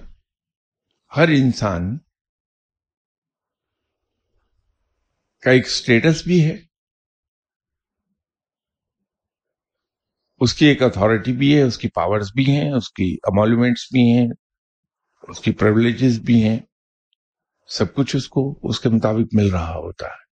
ہر 1.11 1.27
انسان 1.27 1.97
کا 5.43 5.51
ایک 5.51 5.69
سٹیٹس 5.69 6.23
بھی 6.23 6.45
ہے۔ 6.45 6.57
اس 10.39 10.53
کی 10.53 10.65
ایک 10.65 10.81
اتھارٹی 10.81 11.33
بھی 11.33 11.57
ہے، 11.57 11.61
اس 11.61 11.77
کی 11.77 11.87
پاورز 11.87 12.31
بھی 12.35 12.45
ہیں، 12.51 12.71
اس 12.71 12.91
کی 12.91 13.17
امالومنٹس 13.23 13.85
بھی 13.85 14.17
ہیں، 14.17 14.27
اس 15.21 15.39
کی 15.39 15.51
پرولیجز 15.51 16.19
بھی 16.19 16.43
ہیں۔ 16.43 16.59
سب 17.67 17.95
کچھ 17.95 18.15
اس 18.15 18.27
کو، 18.27 18.59
اس 18.63 18.79
کے 18.79 18.89
مطابق 18.89 19.35
مل 19.35 19.51
رہا 19.51 19.73
ہوتا 19.73 20.05
ہے۔ 20.05 20.23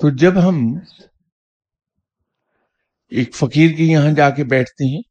تو 0.00 0.16
جب 0.16 0.32
ہم 0.48 0.54
ایک 3.10 3.34
فقیر 3.34 3.76
کے 3.76 3.82
یہاں 3.82 4.16
جا 4.16 4.30
کے 4.30 4.44
بیٹھتے 4.44 4.96
ہیں، 4.96 5.02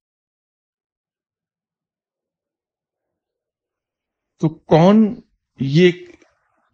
تو 4.39 4.49
کون 4.49 5.21
یہ 5.60 5.91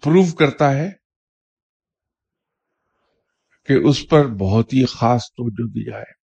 پروو 0.03 0.35
کرتا 0.35 0.71
ہے 0.71 0.89
کہ 3.65 3.73
اس 3.89 4.09
پر 4.09 4.25
بہت 4.39 4.73
ہی 4.73 4.85
خاص 4.85 5.21
توجہ 5.31 5.69
دی 5.69 5.91
جائے۔ 5.91 6.23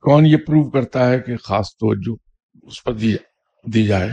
کون 0.00 0.26
یہ 0.26 0.36
پروو 0.36 0.70
کرتا 0.70 1.08
ہے 1.08 1.20
کہ 1.20 1.36
خاص 1.36 1.66
توجہ 1.74 2.16
اس 2.62 2.84
پر 2.84 2.92
دی 3.74 3.86
جائے؟ 3.86 4.08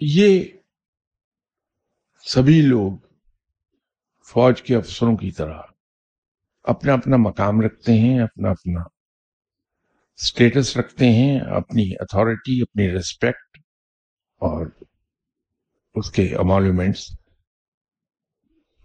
یہ 0.00 0.44
سبھی 2.26 2.62
لوگ 2.62 2.98
فوج 4.28 4.62
کے 4.62 4.76
افسروں 4.76 5.16
کی 5.16 5.30
طرح 5.30 5.62
اپنا 6.62 6.92
اپنا 6.92 7.16
مقام 7.16 7.60
رکھتے 7.60 7.92
ہیں، 7.92 8.20
اپنا 8.20 8.50
اپنا 8.50 8.97
اسٹیٹس 10.22 10.76
رکھتے 10.76 11.06
ہیں، 11.06 11.40
اپنی 11.40 11.94
اتھارٹی 12.00 12.62
اپنی 12.62 12.92
ریسپیکٹ 12.92 13.58
اور 14.36 14.66
اس 15.94 16.10
کے 16.10 16.36
امالومنٹس 16.36 17.10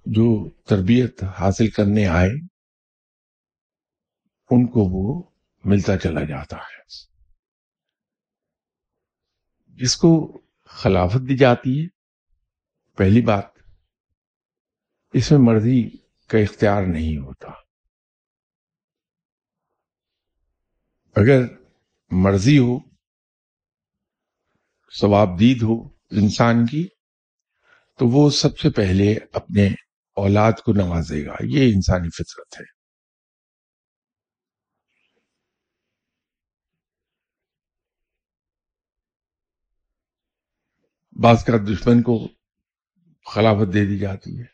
جو 0.05 0.49
تربیت 0.49 1.23
حاصل 1.23 1.69
کرنے 1.69 2.07
آئے، 2.07 2.29
ان 4.49 4.67
کو 4.67 4.79
وہ 4.79 5.23
ملتا 5.63 5.97
چلا 5.97 6.23
جاتا 6.23 6.57
ہے۔ 6.57 6.73
جس 9.67 9.95
کو 9.97 10.41
خلافت 10.65 11.29
دی 11.29 11.37
جاتی 11.37 11.83
ہے، 11.83 11.87
پہلی 12.95 13.21
بات، 13.21 13.45
اس 15.13 15.31
میں 15.31 15.39
مرضی 15.39 15.89
کا 16.27 16.37
اختیار 16.37 16.83
نہیں 16.83 17.17
ہوتا۔ 17.17 17.62
اگر 21.15 21.41
مرضی 22.11 22.57
ہو، 22.57 22.79
ثواب 24.99 25.39
دید 25.39 25.61
ہو 25.61 25.87
انسان 26.11 26.65
کی، 26.65 26.87
تو 27.99 28.07
وہ 28.07 28.29
سب 28.29 28.59
سے 28.59 28.69
پہلے 28.69 29.15
اپنے 29.33 29.67
اولاد 30.15 30.53
کو 30.65 30.73
نوازے 30.73 31.25
گا۔ 31.25 31.35
یہ 31.43 31.71
انسانی 31.75 32.09
فطرت 32.09 32.61
ہے۔ 32.61 32.83
بعض 41.23 41.45
کا 41.45 41.53
دشمن 41.57 42.01
کو 42.01 42.27
خلافت 43.33 43.73
دے 43.73 43.85
دی 43.85 43.99
جاتی 43.99 44.39
ہے۔ 44.39 44.52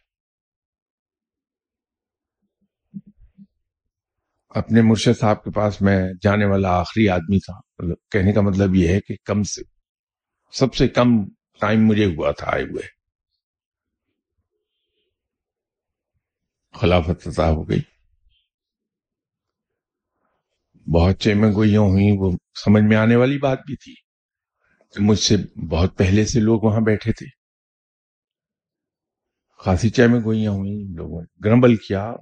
اپنے 4.49 4.81
مرشد 4.81 5.19
صاحب 5.19 5.43
کے 5.43 5.51
پاس 5.51 5.81
میں 5.81 6.13
جانے 6.21 6.45
والا 6.45 6.69
آخری 6.69 7.09
آدمی 7.09 7.39
تھا۔ 7.39 7.59
مطلب 7.79 7.97
کہنے 8.11 8.33
کا 8.33 8.41
مطلب 8.41 8.75
یہ 8.75 8.87
ہے 8.87 8.99
کہ 9.01 9.15
کم 9.25 9.43
سے 9.43 9.61
سب 10.51 10.75
سے 10.75 10.87
کم 10.87 11.07
ٹائم 11.59 11.85
مجھے 11.85 12.05
ہوا 12.05 12.31
تھا 12.31 12.47
آئے 12.47 12.63
ہوئے۔ 12.63 12.99
خلافت 16.79 17.27
عطا 17.27 17.49
ہو 17.49 17.69
گئی۔ 17.69 17.79
بہت 20.91 21.19
چیمیں 21.19 21.51
گوئیاں 21.51 21.81
ہوئی 21.81 22.17
وہ 22.17 22.31
سمجھ 22.65 22.83
میں 22.83 22.97
آنے 22.97 23.15
والی 23.15 23.37
بات 23.37 23.59
بھی 23.65 23.75
تھی 23.75 23.93
کہ 24.95 25.03
مجھ 25.03 25.19
سے 25.19 25.35
بہت 25.69 25.97
پہلے 25.97 26.25
سے 26.25 26.39
لوگ 26.39 26.61
وہاں 26.61 26.81
بیٹھے 26.81 27.11
تھے۔ 27.11 27.25
خاصی 29.57 29.89
چیمیں 29.89 30.19
گوئیاں 30.19 30.51
ہوئی 30.51 30.93
لوگوں 30.95 31.21
نے 31.21 31.49
گرمبل 31.49 31.75
کیا۔ 31.75 32.13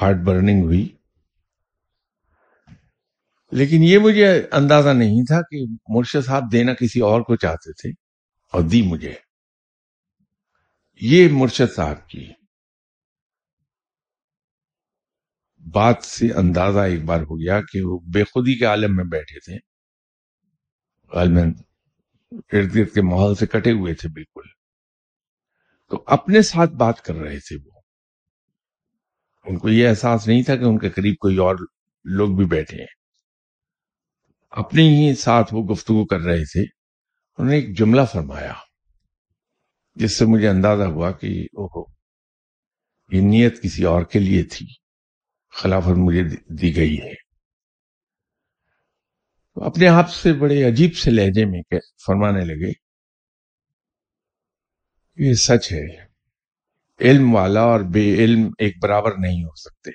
ہارٹ 0.00 0.16
برننگ 0.16 0.62
ہوئی۔ 0.62 0.96
لیکن 3.52 3.76
یہ 3.82 3.98
مجھے 3.98 4.42
اندازہ 4.52 4.88
نہیں 4.88 5.26
تھا 5.26 5.40
کہ 5.42 5.56
مرشد 5.88 6.26
صاحب 6.26 6.52
دینا 6.52 6.74
کسی 6.74 7.00
اور 7.00 7.20
کو 7.20 7.36
چاہتے 7.36 7.72
تھے 7.72 7.90
اور 8.52 8.62
دی 8.62 8.82
مجھے۔ 8.82 9.14
یہ 11.00 11.28
مرشد 11.32 11.74
صاحب 11.76 12.08
کی 12.08 12.30
بات 15.74 16.04
سے 16.04 16.32
اندازہ 16.32 16.78
ایک 16.78 17.04
بار 17.04 17.20
ہو 17.20 17.40
گیا 17.40 17.60
کہ 17.60 17.82
وہ 17.82 17.98
بے 17.98 18.24
خودی 18.24 18.58
کے 18.58 18.64
عالم 18.64 18.96
میں 18.96 19.04
بیٹھے 19.04 19.40
تھے۔ 19.40 19.56
غالباً 21.16 21.52
ارد 22.32 22.74
گرد 22.74 22.94
کے 22.94 23.02
ماحول 23.02 23.34
سے 23.34 23.46
کٹے 23.46 23.72
ہوئے 23.72 23.94
تھے 23.94 24.08
بالکل۔ 24.08 24.48
تو 25.90 26.04
اپنے 26.06 26.42
ساتھ 26.42 26.70
بات 26.70 27.02
کر 27.02 27.14
رہے 27.14 27.38
تھے 27.38 27.56
وہ۔ 27.64 27.71
ان 29.44 29.58
کو 29.58 29.68
یہ 29.68 29.88
احساس 29.88 30.28
نہیں 30.28 30.42
تھا 30.42 30.56
کہ 30.56 30.64
ان 30.64 30.78
کے 30.78 30.90
قریب 30.90 31.14
کوئی 31.20 31.36
اور 31.36 31.56
لوگ 32.04 32.36
بھی 32.36 32.44
بیٹھے 32.44 32.78
ہیں۔ 32.78 32.86
اپنے 34.50 34.82
ہی 34.82 35.14
ساتھ 35.14 35.54
وہ 35.54 35.62
گفتگو 35.62 36.06
کر 36.06 36.20
رہے 36.20 36.44
تھے۔ 36.44 36.60
انہوں 36.62 37.50
نے 37.50 37.56
ایک 37.56 37.78
جملہ 37.78 38.02
فرمایا، 38.12 38.52
جس 39.94 40.18
سے 40.18 40.24
مجھے 40.24 40.48
اندازہ 40.48 40.82
ہوا 40.82 41.12
کہ 41.12 41.26
اوہو، 41.26 41.92
یہ 43.12 43.20
نیت 43.20 43.62
کسی 43.62 43.84
اور 43.84 44.02
کے 44.04 44.18
لیے 44.18 44.42
تھی، 44.42 44.66
خلافت 45.50 45.88
مجھے 45.88 46.22
دی 46.54 46.76
گئی 46.76 46.98
ہے۔ 46.98 47.14
اپنے 49.66 49.88
آپ 49.88 50.10
سے 50.10 50.32
بڑے 50.32 50.64
عجیب 50.64 50.94
سے 50.94 51.10
لہجے 51.10 51.44
میں 51.44 51.62
فرمانے 52.06 52.44
لگے، 52.44 52.72
یہ 55.28 55.34
سچ 55.34 55.72
ہے۔ 55.72 56.11
علم 57.02 57.34
والا 57.34 57.60
اور 57.60 57.80
بے 57.80 58.14
علم 58.14 58.46
ایک 58.58 58.74
برابر 58.82 59.12
نہیں 59.18 59.44
ہو 59.44 59.54
سکتے۔ 59.54 59.90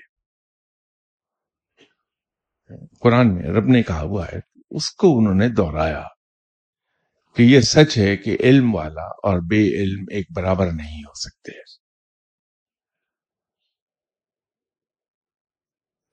قرآن 3.00 3.36
میں 3.36 3.44
رب 3.44 3.66
نے 3.68 3.84
کہا 3.84 4.02
ہوا 4.02 4.26
ہے، 4.26 4.40
اس 4.70 4.92
کو 4.92 5.20
انہوں 5.20 5.34
نے 5.34 5.50
دہرایا 5.50 6.04
کہ 7.36 7.42
یہ 7.42 7.62
سچ 7.62 7.98
ہے 7.98 8.18
کہ 8.18 8.38
علم 8.40 8.76
والا 8.76 9.02
اور 9.02 9.40
بے 9.50 9.84
علم 9.84 10.06
ایک 10.12 10.28
برابر 10.36 10.66
نہیں 10.66 11.00
ہو 11.00 11.14
سکتے۔ 11.14 11.52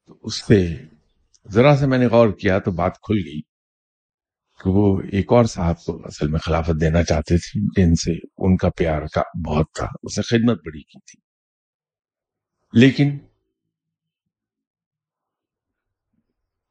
تو 0.06 0.20
اس 0.22 0.46
پہ 0.46 0.66
ذرا 1.50 1.76
سے 1.76 1.86
میں 1.86 1.98
نے 1.98 2.06
غور 2.06 2.28
کیا 2.28 2.58
تو 2.58 2.70
بات 2.70 2.92
کھل 2.94 3.16
گئی۔ 3.26 3.53
کہ 4.64 4.70
وہ 4.70 5.00
ایک 5.12 5.32
اور 5.32 5.44
صاحب 5.44 5.84
کو 5.84 6.02
اصل 6.04 6.28
میں 6.28 6.38
خلافت 6.38 6.80
دینا 6.80 7.04
چاہتے 7.04 7.36
تھے، 7.36 7.60
جن 7.60 7.94
سے 7.94 8.12
ان 8.38 8.56
کا 8.56 8.68
پیار 8.76 9.02
کا 9.14 9.22
بہت 9.46 9.66
تھا 9.74 9.86
اسے 10.02 10.22
خدمت 10.22 10.56
بڑی 10.66 10.82
کی 10.82 10.98
تھی۔ 11.00 11.20
لیکن 12.80 13.18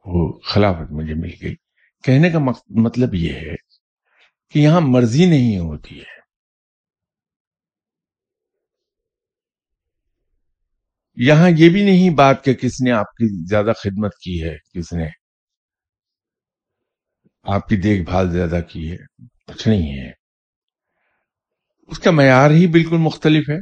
وہ 0.05 0.39
خلافت 0.39 0.91
مجھے 0.91 1.13
مل 1.13 1.31
گئی۔ 1.41 1.55
کہنے 2.03 2.29
کا 2.29 2.39
مطلب 2.69 3.13
یہ 3.13 3.33
ہے 3.33 3.55
کہ 4.49 4.59
یہاں 4.59 4.81
مرضی 4.81 5.25
نہیں 5.25 5.57
ہوتی 5.57 5.99
ہے۔ 5.99 6.13
یہاں 11.15 11.49
یہ 11.57 11.69
بھی 11.69 11.85
نہیں 11.85 12.09
بات 12.09 12.45
کہ 12.45 12.53
کس 12.53 12.81
نے 12.81 12.91
آپ 12.91 13.11
کی 13.11 13.49
زیادہ 13.49 13.71
خدمت 13.77 14.11
کی 14.15 14.43
ہے، 14.43 14.57
کس 14.73 14.93
نے 14.93 15.22
آپ 17.43 17.67
کی 17.67 17.75
دیکھ 17.75 18.09
بھال 18.09 18.31
زیادہ 18.31 18.61
کی 18.69 18.91
ہے، 18.91 19.25
کچھ 19.53 19.67
نہیں 19.67 19.97
ہے۔ 19.97 20.11
اس 21.87 21.99
کا 21.99 22.11
معیار 22.11 22.49
ہی 22.51 22.67
بالکل 22.67 22.97
مختلف 22.97 23.49
ہے۔ 23.49 23.57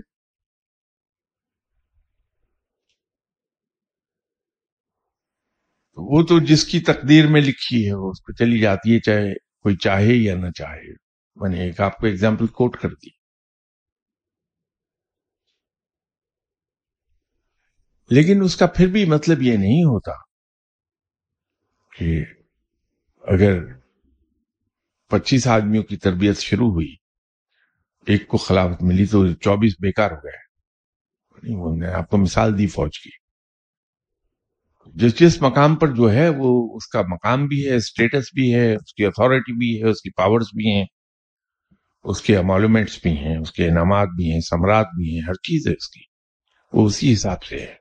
وہ 5.94 6.24
تو 6.24 6.40
جس 6.40 6.66
کی 6.66 6.80
تقدیر 6.80 7.28
میں 7.28 7.42
لکھی 7.42 7.88
ہے، 7.88 7.94
وہ 7.94 8.12
اس 8.12 8.22
کو 8.22 8.34
چلی 8.34 8.60
جاتی 8.60 8.96
ہے، 8.96 9.00
چاہے 9.00 9.34
کوئی 9.34 9.76
چاہے 9.76 10.14
یا 10.14 10.36
نہ 10.36 10.52
چاہے۔ 10.52 10.94
میں 11.36 11.50
نے 11.50 11.62
ایک 11.64 11.82
آپ 11.82 11.98
کو 11.98 12.06
ایگزامپل 12.06 12.48
کوٹ 12.48 12.78
کر 12.78 12.90
دی۔ 12.90 13.22
لیکن 18.10 18.42
اس 18.44 18.56
کا 18.56 18.68
پھر 18.68 18.88
بھی 18.88 19.06
مطلب 19.06 19.42
یہ 19.42 19.58
نہیں 19.58 19.84
ہوتا 19.84 20.12
کہ 21.98 22.24
اگر 23.22 23.64
پچیس 25.10 25.48
آدمیوں 25.48 25.84
کی 25.84 25.98
تربیت 25.98 26.38
شروع 26.38 26.72
ہوئی، 26.72 26.96
ایک 28.06 28.28
کو 28.28 28.38
خلافت 28.38 28.84
ملی 28.84 29.06
تو 29.06 29.34
چوبیس 29.34 29.74
بیکار 29.80 30.12
ہو 30.12 30.16
گئے۔ 30.16 30.52
نے 31.80 31.88
آپ 31.88 32.10
کو 32.10 32.18
مثال 32.18 32.58
دی 32.58 32.68
فوج 32.68 33.00
کی۔ 33.00 33.10
جس 34.86 35.20
جس 35.20 35.42
مقام 35.42 35.76
پر 35.76 35.88
جو 35.88 36.12
ہے، 36.12 36.30
وہ 36.30 36.76
اس 36.76 36.88
کا 36.88 37.02
مقام 37.02 37.48
بھی 37.48 37.70
ہے 37.70 37.76
اسٹیٹس 37.76 38.26
بھی 38.34 38.56
ہے، 38.56 38.76
اس 38.76 38.94
کی 38.94 39.06
اتھارٹی 39.06 39.54
بھی 39.58 39.84
ہے، 39.84 39.90
اس 39.90 40.02
کی 40.02 40.10
پاورز 40.10 40.46
بھی 40.46 40.76
ہیں، 40.76 40.86
اس 42.04 42.22
کے 42.22 42.38
امالومنٹس 42.38 43.00
بھی 43.04 43.18
ہیں، 43.18 43.38
اس 43.38 43.52
کے 43.52 43.68
انعامات 43.68 44.08
بھی 44.08 44.32
ہیں 44.32 44.40
سمراٹ 44.40 44.86
بھی 44.86 45.16
ہیں، 45.16 45.22
ہر 45.28 45.34
چیز 45.34 45.68
ہے 45.68 45.74
اس 45.74 45.88
کی۔ 45.88 46.02
وہ 46.74 46.88
اسی 46.88 47.14
حساب 47.14 47.44
سے 47.44 47.60
ہے۔ 47.60 47.81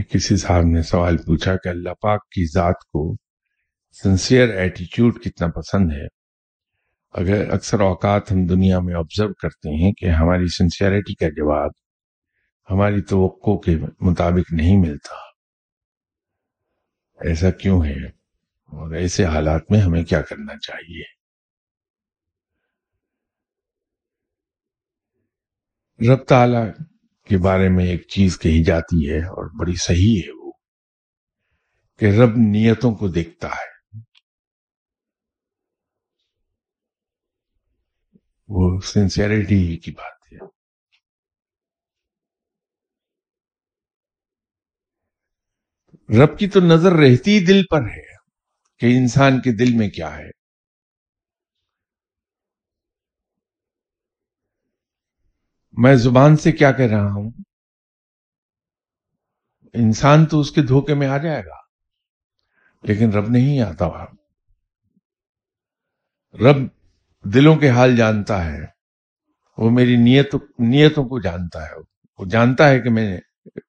کسی 0.00 0.36
صاحب 0.36 0.62
نے 0.64 0.82
سوال 0.82 1.16
پوچھا 1.16 1.56
کہ 1.56 1.68
اللہ 1.68 1.90
پاک 1.90 2.24
کی 2.24 2.46
ذات 2.46 2.84
کو 2.92 3.16
سنسیئر 4.02 4.48
ایٹیچیوڈ 4.48 5.20
کتنا 5.24 5.48
پسند 5.48 5.92
ہے؟ 5.92 6.06
اگر 7.12 7.50
اکثر 7.50 7.80
اوقات 7.80 8.32
ہم 8.32 8.46
دنیا 8.46 8.80
میں 8.80 8.94
آبزرو 8.94 9.34
کرتے 9.34 9.84
ہیں 9.84 9.92
کہ 9.92 10.06
ہماری 10.06 10.46
سنسیئرٹی 10.46 11.14
کا 11.14 11.28
جواب 11.28 11.70
ہماری 12.70 13.02
توقع 13.02 13.58
کے 13.58 13.76
مطابق 14.00 14.52
نہیں 14.52 14.76
ملتا۔ 14.76 15.14
ایسا 17.28 17.50
کیوں 17.50 17.84
ہے؟ 17.84 18.06
اور 18.66 18.94
ایسے 18.94 19.24
حالات 19.24 19.70
میں 19.70 19.80
ہمیں 19.80 20.04
کیا 20.04 20.22
کرنا 20.22 20.58
چاہیے؟ 20.58 21.22
رب 26.12 26.24
تعالی 26.24 26.91
کے 27.28 27.38
بارے 27.38 27.68
میں 27.68 27.84
ایک 27.84 28.08
چیز 28.08 28.38
کہی 28.38 28.64
جاتی 28.64 29.10
ہے 29.10 29.18
اور 29.18 29.60
بڑی 29.60 29.74
صحیح 29.74 30.20
ہے 30.26 30.32
وہ، 30.32 30.52
کہ 31.98 32.06
رب 32.06 32.30
نیتوں 32.36 32.94
کو 32.94 33.08
دیکھتا 33.08 33.48
ہے۔ 33.48 33.72
وہ 38.48 38.80
سنسیئرٹی 38.80 39.76
کی 39.76 39.90
بات 39.90 40.32
ہے۔ 40.32 40.38
رب 46.08 46.38
کی 46.38 46.48
تو 46.48 46.60
نظر 46.60 46.92
رہتی 46.92 47.40
دل 47.46 47.62
پر 47.70 47.82
ہے 47.82 48.12
کہ 48.80 48.86
انسان 48.86 49.40
کے 49.40 49.52
دل 49.52 49.72
میں 49.72 49.90
کیا 49.90 50.18
ہے۔ 50.18 50.41
میں 55.72 55.94
زبان 55.94 56.36
سے 56.36 56.52
کیا 56.52 56.72
کہہ 56.72 56.84
رہا 56.84 57.12
ہوں؟ 57.12 57.30
انسان 59.72 60.26
تو 60.26 60.40
اس 60.40 60.50
کے 60.50 60.62
دھوکے 60.62 60.94
میں 60.94 61.08
آ 61.08 61.18
جائے 61.18 61.42
گا، 61.44 61.56
لیکن 62.82 63.10
رب 63.10 63.28
نہیں 63.28 63.60
آتا۔ 63.60 63.86
وہاں 63.86 64.06
رب 66.34 66.56
دلوں 67.34 67.56
کے 67.56 67.70
حال 67.70 67.96
جانتا 67.96 68.44
ہے، 68.44 68.66
وہ 69.58 69.70
میری 69.70 69.96
نیت 69.96 70.34
نیتوں 70.58 71.04
کو 71.04 71.20
جانتا 71.20 71.66
ہے۔ 71.66 71.74
وہ 72.18 72.24
جانتا 72.24 72.68
ہے 72.68 72.80
کہ 72.80 72.90
میں، 72.90 73.20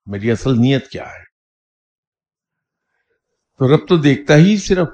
میری 0.05 0.31
اصل 0.31 0.49
نیت 0.49 0.87
کیا 0.87 1.05
ہے۔ 1.05 1.23
تو 3.57 3.75
رب 3.75 3.87
تو 3.87 3.97
دیکھتا 3.97 4.35
ہی 4.35 4.57
صرف 4.57 4.87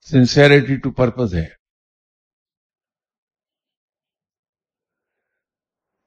سنسیئرٹی 0.00 0.76
ٹو 0.76 0.90
پرپز 0.90 1.34
ہے۔ 1.34 1.65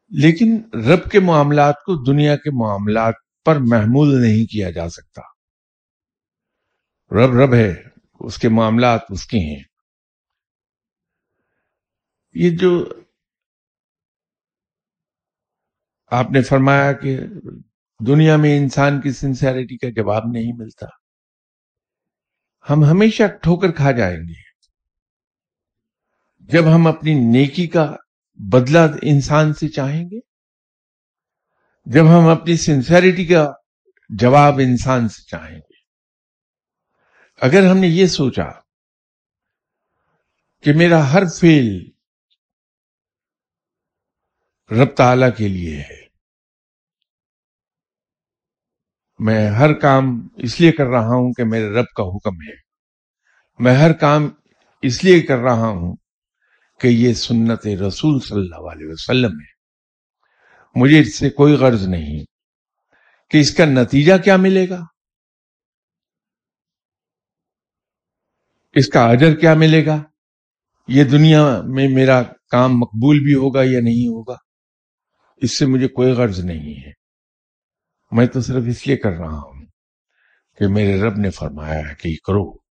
لیکن 0.09 0.77
رب 0.79 1.11
کے 1.11 1.19
معاملات 1.19 1.75
کو 1.75 2.03
دنیا 2.03 2.35
کے 2.35 2.51
معاملات 2.51 3.13
پر 3.45 3.55
محمول 3.55 4.21
نہیں 4.21 4.51
کیا 4.51 4.71
جا 4.71 4.89
سکتا۔ 4.89 5.21
رب 7.11 7.33
رب 7.33 7.53
ہے، 7.53 7.83
اس 8.19 8.37
کے 8.37 8.49
معاملات 8.49 9.01
اس 9.09 9.25
کے 9.25 9.37
ہیں۔ 9.37 9.63
یہ 12.33 12.57
جو 12.57 12.85
آپ 16.07 16.31
نے 16.31 16.41
فرمایا 16.41 16.93
کہ 16.93 17.19
دنیا 18.07 18.37
میں 18.37 18.57
انسان 18.57 19.01
کی 19.01 19.11
سنسیریٹی 19.11 19.77
کا 19.77 19.89
جواب 19.89 20.23
نہیں 20.31 20.51
ملتا، 20.55 20.85
ہم 22.69 22.83
ہمیشہ 22.83 23.23
ٹھوکر 23.43 23.71
کھا 23.71 23.91
جائیں 23.91 24.17
گے۔ 24.17 24.49
جب 26.39 26.63
ہم 26.75 26.87
اپنی 26.87 27.13
نیکی 27.13 27.67
کا 27.67 27.95
بدلہ 28.39 28.79
انسان 29.01 29.53
سے 29.53 29.67
چاہیں 29.67 30.03
گے؟ 30.11 30.19
جب 31.85 32.03
ہم 32.03 32.27
اپنی 32.27 32.57
سنسیریٹی 32.57 33.25
کا 33.25 33.51
جواب 34.09 34.53
انسان 34.53 35.09
سے 35.09 35.23
چاہیں 35.23 35.57
گے۔ 35.57 35.77
اگر 37.41 37.69
ہم 37.71 37.77
نے 37.77 37.87
یہ 37.87 38.05
سوچا 38.05 38.45
کہ 40.63 40.73
میرا 40.73 41.13
ہر 41.13 41.23
فیل 41.39 41.89
رب 44.71 44.95
تعالی 44.95 45.25
کے 45.37 45.47
لیے 45.47 45.81
ہے، 45.81 46.07
میں 49.19 49.49
ہر 49.49 49.73
کام 49.73 50.27
اس 50.37 50.59
لیے 50.61 50.71
کر 50.71 50.85
رہا 50.85 51.07
ہوں 51.07 51.33
کہ 51.33 51.43
میرے 51.43 51.69
رب 51.69 51.85
کا 51.95 52.03
حکم 52.03 52.35
ہے۔ 52.35 52.55
میں 53.59 53.75
ہر 53.75 53.93
کام 53.93 54.29
اس 54.81 55.03
لیے 55.03 55.21
کر 55.21 55.37
رہا 55.37 55.67
ہوں 55.67 55.95
کہ 56.79 56.87
یہ 56.87 57.13
سنت 57.13 57.67
رسول 57.67 58.19
صلی 58.19 58.39
اللہ 58.39 58.71
علیہ 58.71 58.87
وسلم 58.87 59.31
ہے۔ 59.31 59.59
مجھے 60.75 60.99
اس 60.99 61.15
سے 61.15 61.29
کوئی 61.29 61.53
غرض 61.53 61.87
نہیں 61.87 62.25
کہ 63.29 63.37
اس 63.37 63.51
کا 63.51 63.65
نتیجہ 63.65 64.13
کیا 64.23 64.37
ملے 64.37 64.69
گا۔ 64.69 64.85
اس 68.71 68.87
کا 68.87 69.05
اجر 69.05 69.35
کیا 69.35 69.53
ملے 69.53 69.85
گا۔ 69.85 70.03
یہ 70.87 71.03
دنیا 71.03 71.61
میں 71.61 71.87
میرا 71.87 72.23
کام 72.23 72.79
مقبول 72.79 73.19
بھی 73.19 73.33
ہوگا 73.33 73.61
یا 73.63 73.79
نہیں 73.81 74.07
ہوگا؟ 74.07 74.35
اس 75.37 75.57
سے 75.57 75.65
مجھے 75.65 75.87
کوئی 75.87 76.11
غرض 76.11 76.39
نہیں 76.39 76.87
ہے۔ 76.87 76.91
میں 78.11 78.27
تو 78.27 78.41
صرف 78.41 78.63
اس 78.67 78.87
لیے 78.87 78.97
کر 78.97 79.09
رہا 79.09 79.37
ہوں 79.37 79.65
کہ 80.57 80.67
میرے 80.67 81.01
رب 81.01 81.17
نے 81.17 81.29
فرمایا 81.29 81.89
ہے 81.89 81.95
کہ 81.95 82.07
یہ 82.07 82.15
کرو۔ 82.23 82.68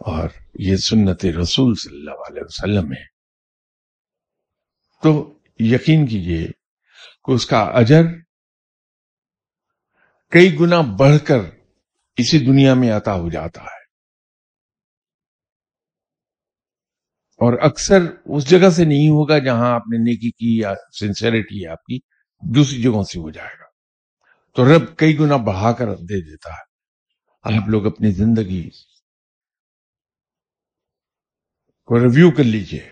اور 0.00 0.28
یہ 0.54 0.76
سنت 0.76 1.24
رسول 1.24 1.74
صلی 1.74 1.96
اللہ 1.98 2.10
علیہ 2.10 2.42
وسلم 2.44 2.92
ہے۔ 2.92 3.04
تو 5.02 5.38
یقین 5.58 6.06
کیجیے 6.06 6.46
کہ 7.24 7.30
اس 7.30 7.46
کا 7.46 7.60
اجر 7.60 8.02
کئی 10.30 10.60
گنا 10.60 10.80
بڑھ 10.80 11.26
کر 11.26 11.38
اسی 12.16 12.38
دنیا 12.38 12.74
میں 12.74 12.92
عطا 12.92 13.14
ہو 13.14 13.30
جاتا 13.30 13.62
ہے۔ 13.62 13.80
اور 17.38 17.58
اکثر 17.62 18.02
اس 18.24 18.50
جگہ 18.50 18.70
سے 18.70 18.84
نہیں 18.84 19.08
ہوگا 19.08 19.38
جہاں 19.38 19.70
آپ 19.74 19.82
نے 19.92 19.98
نیکی 19.98 20.30
کی 20.30 20.58
یا 20.58 20.74
سنسیریٹی 21.00 21.64
ہے 21.64 21.70
آپ 21.70 21.84
کی 21.84 21.98
دوسری 22.54 22.82
جگہوں 22.82 23.02
سے 23.02 23.18
ہو 23.18 23.30
جائے 23.30 23.56
گا۔ 23.60 23.64
تو 24.56 24.76
رب 24.76 24.98
کئی 24.98 25.18
گنا 25.18 25.36
بڑھا 25.36 25.72
کر 25.72 25.94
دے 25.94 26.30
دیتا 26.30 26.50
ہے۔ 26.50 26.70
آپ 27.42 27.68
لوگ 27.68 27.86
اپنی 27.86 28.10
زندگی 28.10 28.70
کو 31.90 31.98
ریویو 31.98 32.30
کر 32.30 32.44
لیجیے۔ 32.44 32.90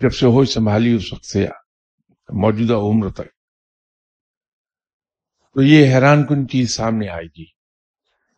جب 0.00 0.12
سے 0.12 0.26
ہوش 0.26 0.54
سنبھالی 0.54 0.94
اس 0.94 1.12
وقت 1.12 1.24
سے 1.24 1.46
موجودہ 2.32 2.72
عمر 2.72 3.10
تک۔ 3.10 3.26
تو 5.54 5.62
یہ 5.62 5.94
حیران 5.94 6.26
کن 6.26 6.48
چیز 6.48 6.74
سامنے 6.74 7.08
آئے 7.08 7.24
گی 7.24 7.44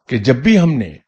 کہ 0.08 0.18
جب 0.18 0.34
بھی 0.34 0.60
ہم 0.60 0.70
نے 0.78 0.98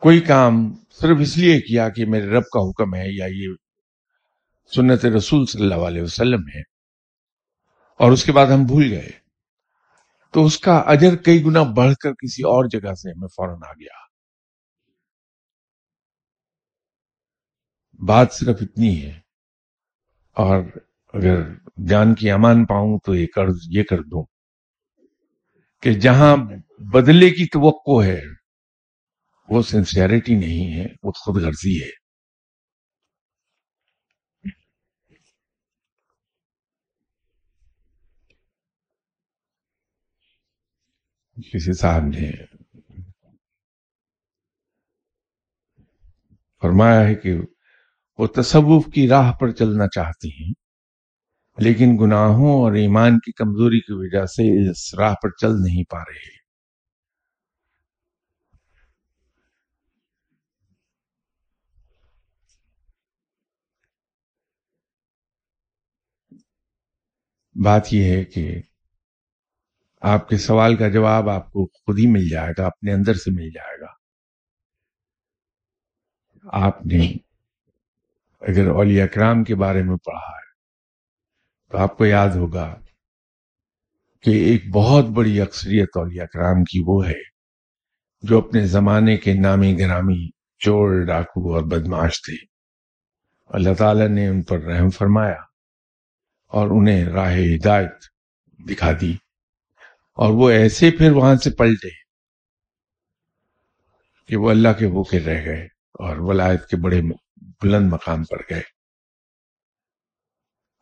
کوئی 0.00 0.20
کام 0.20 0.54
صرف 0.90 1.16
اس 1.20 1.36
لیے 1.36 1.60
کیا 1.60 1.88
کہ 1.88 2.06
میرے 2.06 2.26
رب 2.26 2.42
کا 2.42 2.70
حکم 2.70 2.94
ہے 2.94 3.16
یا 3.16 3.26
یہ 3.26 3.48
سنت 4.76 5.04
رسول 5.04 5.46
صلی 5.46 5.62
اللہ 5.62 5.86
علیہ 5.86 6.02
وسلم 6.02 6.48
ہے 6.54 6.60
اور 7.98 8.12
اس 8.12 8.24
کے 8.24 8.32
بعد 8.32 8.46
ہم 8.46 8.64
بھول 8.64 8.84
گئے، 8.90 9.10
تو 10.30 10.44
اس 10.44 10.58
کا 10.58 10.76
اجر 10.76 11.16
کئی 11.16 11.44
گنا 11.44 11.62
بڑھ 11.62 11.94
کر 11.94 12.10
کسی 12.12 12.42
اور 12.42 12.64
جگہ 12.68 12.94
سے 12.94 13.10
ہمیں 13.10 13.28
فوراً 13.28 13.58
آ 13.66 13.72
گیا۔ 13.72 14.03
بات 18.06 18.32
صرف 18.32 18.56
اتنی 18.60 19.06
ہے۔ 19.06 19.20
اور 20.32 20.64
اگر 21.14 21.54
جان 21.88 22.14
کی 22.14 22.30
امان 22.30 22.64
پاؤں 22.64 22.98
تو 23.04 23.14
یہ 23.14 23.26
قرض 23.34 23.56
یہ 23.70 23.82
کر 23.82 23.98
دوں 23.98 24.24
کہ 25.82 25.92
جہاں 25.92 26.36
بدلے 26.78 27.30
کی 27.30 27.46
توقع 27.46 28.04
ہے، 28.04 28.22
وہ 29.48 29.62
سنسیئرٹی 29.62 30.34
نہیں 30.34 30.80
ہے، 30.80 30.86
وہ 31.02 31.12
خود 31.12 31.42
غرضی 31.42 31.82
ہے۔ 31.82 32.04
کسی 41.52 41.72
صاحب 41.72 42.02
نے 42.02 42.30
فرمایا 46.62 47.08
ہے 47.08 47.14
کہ 47.14 47.34
وہ 48.18 48.26
تصوف 48.26 48.84
کی 48.94 49.08
راہ 49.08 49.32
پر 49.32 49.50
چلنا 49.50 49.88
چاہتی 49.88 50.28
ہیں۔ 50.28 50.52
لیکن 51.58 51.96
گناہوں 52.00 52.62
اور 52.62 52.72
ایمان 52.72 53.18
کی 53.18 53.32
کمزوری 53.32 53.80
کی 53.80 53.92
وجہ 53.92 54.26
سے 54.26 54.70
اس 54.70 54.94
راہ 54.94 55.14
پر 55.22 55.30
چل 55.30 55.48
نہیں 55.48 55.84
پا 55.90 55.98
رہے۔ 55.98 56.34
بات 67.64 67.86
یہ 67.92 68.04
ہے 68.04 68.24
کہ 68.24 68.60
آپ 70.00 70.28
کے 70.28 70.36
سوال 70.36 70.76
کا 70.76 70.88
جواب 70.88 71.28
آپ 71.28 71.52
کو 71.52 71.66
خود 71.66 71.98
ہی 71.98 72.06
مل 72.06 72.28
جائے 72.28 72.52
گا، 72.58 72.66
اپنے 72.66 72.92
اندر 72.92 73.14
سے 73.14 73.30
مل 73.30 73.50
جائے 73.50 73.80
گا۔ 73.80 73.86
آپ 76.64 76.86
نے 76.86 77.23
اگر 78.48 78.68
اولیاء 78.68 79.06
کرام 79.06 79.44
کے 79.44 79.54
بارے 79.54 79.82
میں 79.82 79.96
پڑھا 79.96 80.20
ہے، 80.20 80.52
تو 81.70 81.78
آپ 81.78 81.98
کو 81.98 82.04
یاد 82.04 82.28
ہوگا 82.28 82.74
کہ 84.20 84.30
ایک 84.30 84.70
بہت 84.72 85.04
بڑی 85.04 85.40
اکثریت 85.40 85.96
اولیاء 85.96 86.24
کرام 86.24 86.64
کی 86.64 86.82
وہ 86.86 87.06
ہے 87.08 87.20
جو 88.22 88.38
اپنے 88.38 88.66
زمانے 88.66 89.16
کے 89.16 89.34
نامی 89.34 89.78
گرامی 89.78 90.30
چور 90.58 91.04
ڈاکو 91.06 91.54
اور 91.54 91.62
بدماش 91.62 92.22
تھے۔ 92.22 92.36
اللہ 93.48 93.74
تعالی 93.74 94.08
نے 94.08 94.28
ان 94.28 94.42
پر 94.42 94.58
رحم 94.58 94.90
فرمایا 94.90 95.40
اور 96.52 96.68
انہیں 96.70 97.04
راہ 97.04 97.36
ہدایت 97.36 97.92
دکھا 98.70 98.90
دی 99.00 99.16
اور 100.18 100.32
وہ 100.32 100.50
ایسے 100.50 100.90
پھر 100.90 101.12
وہاں 101.12 101.34
سے 101.36 101.50
پلٹے 101.50 101.88
کہ 104.26 104.36
وہ 104.36 104.50
اللہ 104.50 104.68
کے 104.78 104.88
بھوکے 104.88 105.20
رہ 105.20 105.44
گئے 105.44 105.64
اور 105.98 106.16
ولایت 106.16 106.66
کے 106.66 106.76
بڑے 106.76 107.00
بلند 107.62 107.92
مقام 107.92 108.24
پر 108.24 108.36
گئے۔ 108.50 108.62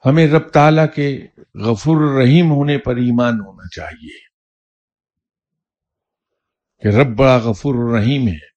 ہمیں 0.05 0.27
رب 0.27 0.49
تعالیٰ 0.49 0.87
کے 0.95 1.27
غفور 1.55 2.21
رحیم 2.21 2.51
ہونے 2.51 2.79
پر 2.79 2.97
ایمان 2.97 3.35
ہونا 3.41 3.69
چاہیے 3.69 4.19
کہ 6.83 6.89
رب 6.89 7.17
بڑا 7.17 7.37
غفور 7.37 7.99
رحیم 7.99 8.29
ہے۔ 8.29 8.53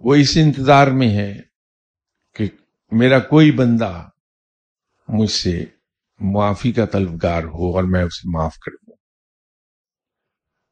وہ 0.00 0.14
اس 0.14 0.38
انتظار 0.40 0.86
میں 0.86 1.10
ہے 1.10 1.40
کہ 2.34 2.44
میرا 2.92 3.18
کوئی 3.18 3.50
بندہ 3.50 4.08
مجھ 5.08 5.30
سے 5.30 5.64
معافی 6.18 6.72
کا 6.72 6.86
طلبگار 6.86 7.42
ہو 7.42 7.76
اور 7.76 7.84
میں 7.84 8.02
اسے 8.02 8.38
معاف 8.38 8.56
کر 8.56 8.70
دوں 8.70 8.96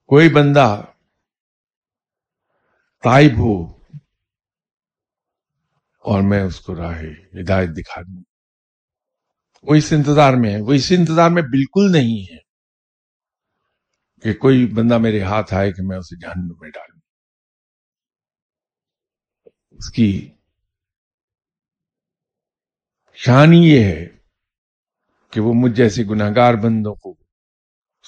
کوئی 0.06 0.28
بندہ 0.28 0.84
تائب 3.02 3.32
ہو 3.38 3.75
اور 6.06 6.22
میں 6.22 6.42
اس 6.42 6.60
کو 6.60 6.76
راہ 6.76 7.02
ہدایت 7.40 7.68
دکھا 7.68 8.02
دوں۔ 8.02 8.22
وہ 9.62 9.74
اس 9.74 9.92
انتظار 9.92 10.32
میں 10.34 10.50
ہے۔ 10.50 10.60
وہ 10.60 10.72
اس 10.72 10.92
انتظار 10.98 11.30
میں 11.30 11.42
بالکل 11.42 11.92
نہیں 11.92 12.32
ہے 12.32 12.36
کہ 14.22 14.34
کوئی 14.34 14.66
بندہ 14.66 14.98
میرے 14.98 15.22
ہاتھ 15.22 15.54
آئے 15.54 15.72
کہ 15.72 15.82
میں 15.82 15.98
اسے 15.98 16.16
جہنم 16.16 16.54
میں 16.60 16.70
ڈالوں۔ 16.70 17.00
اس 19.70 19.90
کی 19.90 20.32
شان 23.14 23.54
یہ 23.54 23.84
ہے 23.84 24.06
کہ 25.30 25.40
وہ 25.40 25.52
مجھ 25.54 25.72
جیسے 25.72 26.04
گناہگار 26.04 26.54
بندوں 26.54 26.94
کو 26.94 27.14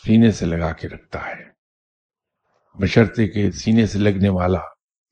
سینے 0.04 0.32
سے 0.32 0.46
لگا 0.46 0.72
کے 0.72 0.88
رکھتا 0.88 1.26
ہے۔ 1.26 1.50
بشرطے 2.74 3.28
کے 3.28 3.50
سینے 3.50 3.86
سے 3.86 3.98
لگنے 3.98 4.28
والا 4.28 4.60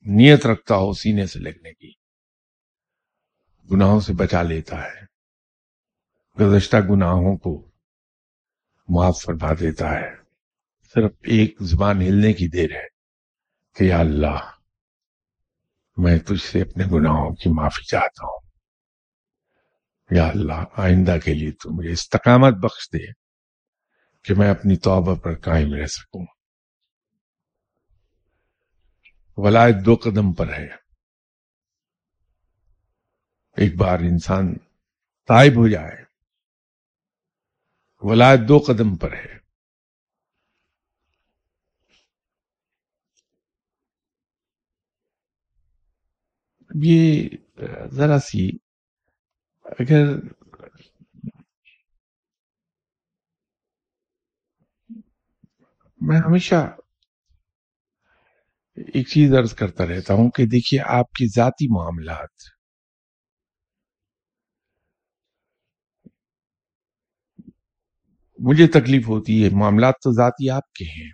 نیت 0.05 0.45
رکھتا 0.45 0.75
ہو 0.75 0.93
سینے 0.93 1.25
سے 1.25 1.39
لگنے 1.39 1.73
کی۔ 1.73 1.96
گناہوں 3.71 3.99
سے 3.99 4.13
بچا 4.13 4.41
لیتا 4.41 4.83
ہے۔ 4.83 5.07
گزشتہ 6.41 6.77
گناہوں 6.77 7.37
کو 7.37 7.71
معاف 8.89 9.21
فرما 9.21 9.53
دیتا 9.53 9.91
ہے۔ 9.91 10.15
صرف 10.93 11.11
ایک 11.23 11.57
زبان 11.61 12.01
ہلنے 12.01 12.33
کی 12.33 12.47
دیر 12.47 12.71
ہے 12.71 12.87
کہ 13.75 13.83
یا 13.83 13.99
اللہ، 13.99 14.51
میں 15.97 16.19
تجھ 16.19 16.43
سے 16.43 16.61
اپنے 16.61 16.83
گناہوں 16.91 17.35
کی 17.35 17.49
معافی 17.49 17.83
چاہتا 17.83 18.25
ہوں۔ 18.25 18.39
یا 20.11 20.27
اللہ، 20.27 20.63
آئندہ 20.73 21.17
کے 21.25 21.33
لیے 21.33 21.51
تو 21.51 21.69
مجھے 21.71 21.91
استقامت 21.91 22.53
بخش 22.53 22.89
دے 22.93 23.11
کہ 24.23 24.33
میں 24.33 24.51
اپنی 24.51 24.77
توبہ 24.77 25.15
پر 25.15 25.39
قائم 25.39 25.73
رہ 25.73 25.85
سکوں۔ 25.85 26.25
ولایت 29.37 29.75
دو 29.85 29.95
قدم 29.95 30.33
پر 30.33 30.53
ہے۔ 30.53 30.86
ایک 33.57 33.75
بار 33.77 33.99
انسان 33.99 34.53
تائب 35.27 35.53
ہو 35.57 35.67
جائے، 35.67 36.03
ولایت 38.01 38.39
دو 38.47 38.57
قدم 38.67 38.95
پر 38.95 39.13
ہے۔ 39.13 39.37
یہ 46.83 47.29
ذرا 47.91 48.19
سی 48.19 48.49
اگر 49.65 50.05
میں 56.01 56.17
ہمیشہ 56.17 56.55
ایک 58.77 59.07
چیز 59.07 59.33
عرض 59.33 59.53
کرتا 59.53 59.85
رہتا 59.85 60.13
ہوں 60.13 60.29
کہ 60.31 60.45
دیکھیے 60.45 60.79
آپ 60.85 61.11
کی 61.11 61.25
ذاتی 61.35 61.67
معاملات 61.67 62.56
مجھے 68.39 68.67
تکلیف 68.67 69.07
ہوتی 69.07 69.43
ہے، 69.43 69.49
معاملات 69.49 69.93
تو 69.93 70.11
ذاتی 70.11 70.49
آپ 70.49 70.71
کے 70.71 70.85
ہیں۔ 70.85 71.11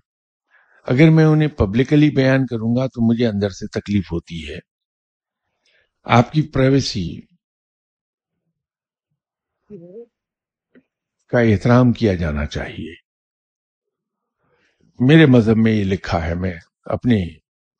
اگر 0.83 1.09
میں 1.09 1.25
انہیں 1.25 1.47
پبلکلی 1.47 2.09
بیان 2.09 2.45
کروں 2.45 2.75
گا 2.75 2.87
تو 2.87 3.09
مجھے 3.09 3.27
اندر 3.27 3.49
سے 3.49 3.67
تکلیف 3.67 4.11
ہوتی 4.11 4.49
ہے۔ 4.49 4.59
آپ 6.03 6.31
کی 6.31 6.41
پرائیویسی 6.41 7.21
کا 11.27 11.39
احترام 11.39 11.91
کیا 11.91 12.13
جانا 12.13 12.45
چاہیے۔ 12.45 12.93
میرے 14.99 15.25
مذہب 15.25 15.57
میں 15.57 15.71
یہ 15.71 15.83
لکھا 15.83 16.25
ہے، 16.25 16.35
میں 16.35 16.53
اپنے 16.85 17.25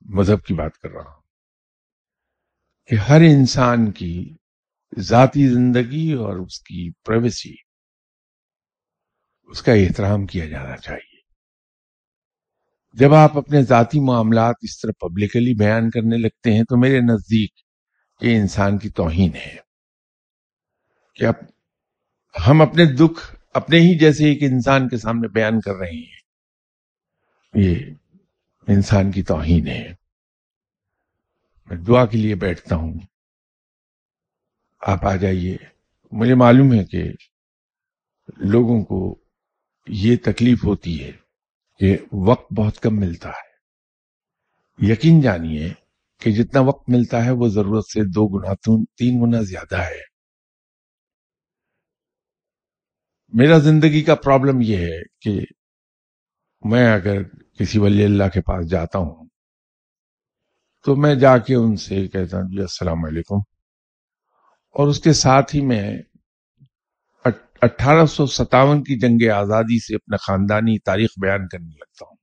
مذہب 0.01 0.43
کی 0.43 0.53
بات 0.53 0.77
کر 0.77 0.89
رہا 0.89 1.13
ہوں۔ 1.13 1.21
کہ 2.85 2.95
ہر 2.95 3.21
انسان 3.21 3.91
کی 3.91 4.35
ذاتی 4.99 5.47
زندگی 5.47 6.13
اور 6.13 6.37
اس 6.37 6.59
کی 6.59 6.91
پرائیویسی 6.91 7.55
اس 9.43 9.61
کا 9.61 9.71
احترام 9.71 10.25
کیا 10.25 10.45
جانا 10.45 10.77
چاہیے۔ 10.77 11.13
جب 12.93 13.13
آپ 13.13 13.37
اپنے 13.37 13.61
ذاتی 13.61 13.99
معاملات 13.99 14.55
اس 14.61 14.79
طرح 14.79 14.91
پبلکلی 14.91 15.53
بیان 15.53 15.89
کرنے 15.89 16.17
لگتے 16.17 16.53
ہیں 16.53 16.63
تو 16.63 16.77
میرے 16.77 16.99
نزدیک 16.99 17.51
یہ 18.21 18.35
انسان 18.35 18.77
کی 18.77 18.89
توہین 18.89 19.35
ہے 19.35 19.55
کہ 21.15 21.25
اب 21.25 21.33
ہم 22.47 22.61
اپنے 22.61 22.85
دکھ 22.85 23.35
اپنے 23.53 23.79
ہی 23.79 23.97
جیسے 23.97 24.25
ایک 24.25 24.43
انسان 24.43 24.89
کے 24.89 24.97
سامنے 24.97 25.27
بیان 25.27 25.59
کر 25.59 25.75
رہے 25.75 25.91
ہیں۔ 25.91 26.17
یہ 27.53 27.75
انسان 28.67 29.11
کی 29.11 29.23
توہین 29.23 29.67
ہے۔ 29.67 29.93
میں 31.65 31.77
دعا 31.77 32.05
کے 32.05 32.17
لیے 32.17 32.35
بیٹھتا 32.35 32.75
ہوں۔ 32.75 32.93
آپ 34.81 35.05
آ 35.05 35.15
جائیے۔ 35.15 35.57
مجھے 36.11 36.35
معلوم 36.35 36.73
ہے 36.73 36.83
کہ 36.85 37.03
لوگوں 38.37 38.83
کو 38.85 39.22
یہ 39.87 40.17
تکلیف 40.25 40.65
ہوتی 40.65 41.03
ہے 41.03 41.11
کہ 41.79 41.97
وقت 42.11 42.53
بہت 42.53 42.79
کم 42.79 42.95
ملتا 42.95 43.29
ہے۔ 43.29 43.53
یقین 44.91 45.21
جانیے 45.21 45.73
کہ 46.19 46.31
جتنا 46.31 46.61
وقت 46.61 46.89
ملتا 46.89 47.25
ہے 47.25 47.31
وہ 47.31 47.47
ضرورت 47.47 47.83
سے 47.85 48.01
دو 48.03 48.27
گنا 48.27 48.53
تین 48.97 49.21
گنا 49.21 49.41
زیادہ 49.41 49.77
ہے۔ 49.77 50.13
میرا 53.33 53.57
زندگی 53.57 54.01
کا 54.01 54.15
پرابلم 54.15 54.61
یہ 54.61 54.77
ہے 54.77 55.01
کہ 55.21 55.41
میں 56.63 56.93
اگر 56.93 57.23
کسی 57.59 57.79
ولی 57.79 58.05
اللہ 58.05 58.23
کے 58.33 58.41
پاس 58.41 58.69
جاتا 58.69 58.99
ہوں 58.99 59.27
تو 60.85 60.95
میں 60.95 61.15
جا 61.15 61.37
کے 61.37 61.55
ان 61.55 61.75
سے 61.75 62.07
کہتا 62.07 62.37
ہوں 62.37 62.43
جی 62.43 62.61
السلام 62.61 63.05
علیکم۔ 63.05 63.37
اور 64.69 64.87
اس 64.87 64.99
کے 64.99 65.13
ساتھ 65.13 65.55
ہی 65.55 65.61
میں 65.61 65.97
اٹھارہ 67.63 68.05
سو 68.05 68.25
ستاون 68.25 68.83
کی 68.83 68.99
جنگ 68.99 69.29
آزادی 69.29 69.79
سے 69.79 69.95
اپنا 69.95 70.17
خاندانی 70.17 70.79
تاریخ 70.79 71.09
بیان 71.21 71.47
کرنے 71.47 71.67
لگتا 71.67 72.05
ہوں۔ 72.05 72.15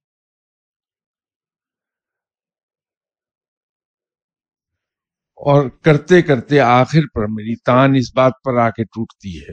اور 5.36 5.70
کرتے 5.82 6.22
کرتے 6.22 6.60
آخر 6.60 7.00
پر 7.14 7.26
میری 7.26 7.56
تان 7.56 7.94
اس 7.94 8.16
بات 8.16 8.32
پر 8.44 8.56
آ 8.56 8.70
کے 8.70 8.84
ٹوٹتی 8.84 9.40
ہے 9.40 9.52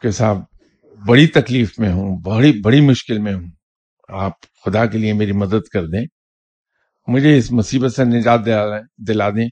کہ 0.00 0.10
صاحب، 0.10 0.38
بڑی 1.06 1.26
تکلیف 1.26 1.78
میں 1.78 1.92
ہوں، 1.92 2.22
بڑی 2.22 2.60
بڑی 2.60 2.80
مشکل 2.80 3.18
میں 3.18 3.34
ہوں۔ 3.34 3.50
آپ 4.08 4.32
خدا 4.64 4.86
کے 4.86 4.98
لیے 4.98 5.12
میری 5.12 5.32
مدد 5.32 5.68
کر 5.72 5.86
دیں۔ 5.86 6.06
مجھے 7.06 7.38
اس 7.38 7.52
مصیبت 7.52 7.92
سے 7.92 8.04
نجات 8.04 8.40
دلا 9.08 9.30
دیں۔ 9.30 9.48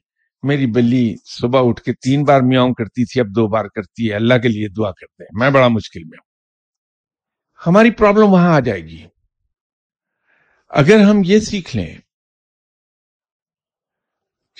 میری 0.47 0.65
بلی 0.65 1.15
صبح 1.25 1.59
اٹھ 1.63 1.81
کے 1.81 1.93
تین 1.93 2.23
بار 2.23 2.41
میاؤں 2.41 2.73
کرتی 2.73 3.05
تھی، 3.05 3.21
اب 3.21 3.27
دو 3.35 3.47
بار 3.47 3.65
کرتی 3.65 4.09
ہے۔ 4.09 4.15
اللہ 4.15 4.33
کے 4.33 4.47
لیے 4.47 4.67
دعا 4.67 4.91
کرتے 4.91 5.23
ہیں۔ 5.23 5.39
میں 5.39 5.49
بڑا 5.49 5.67
مشکل 5.67 6.03
میں 6.03 6.17
ہوں۔ 6.17 6.27
ہماری 7.67 7.91
پرابلم 7.91 8.33
وہاں 8.33 8.55
آ 8.55 8.59
جائے 8.59 8.83
گی۔ 8.83 9.05
اگر 10.69 10.99
ہم 10.99 11.21
یہ 11.25 11.39
سیکھ 11.39 11.75
لیں 11.75 11.97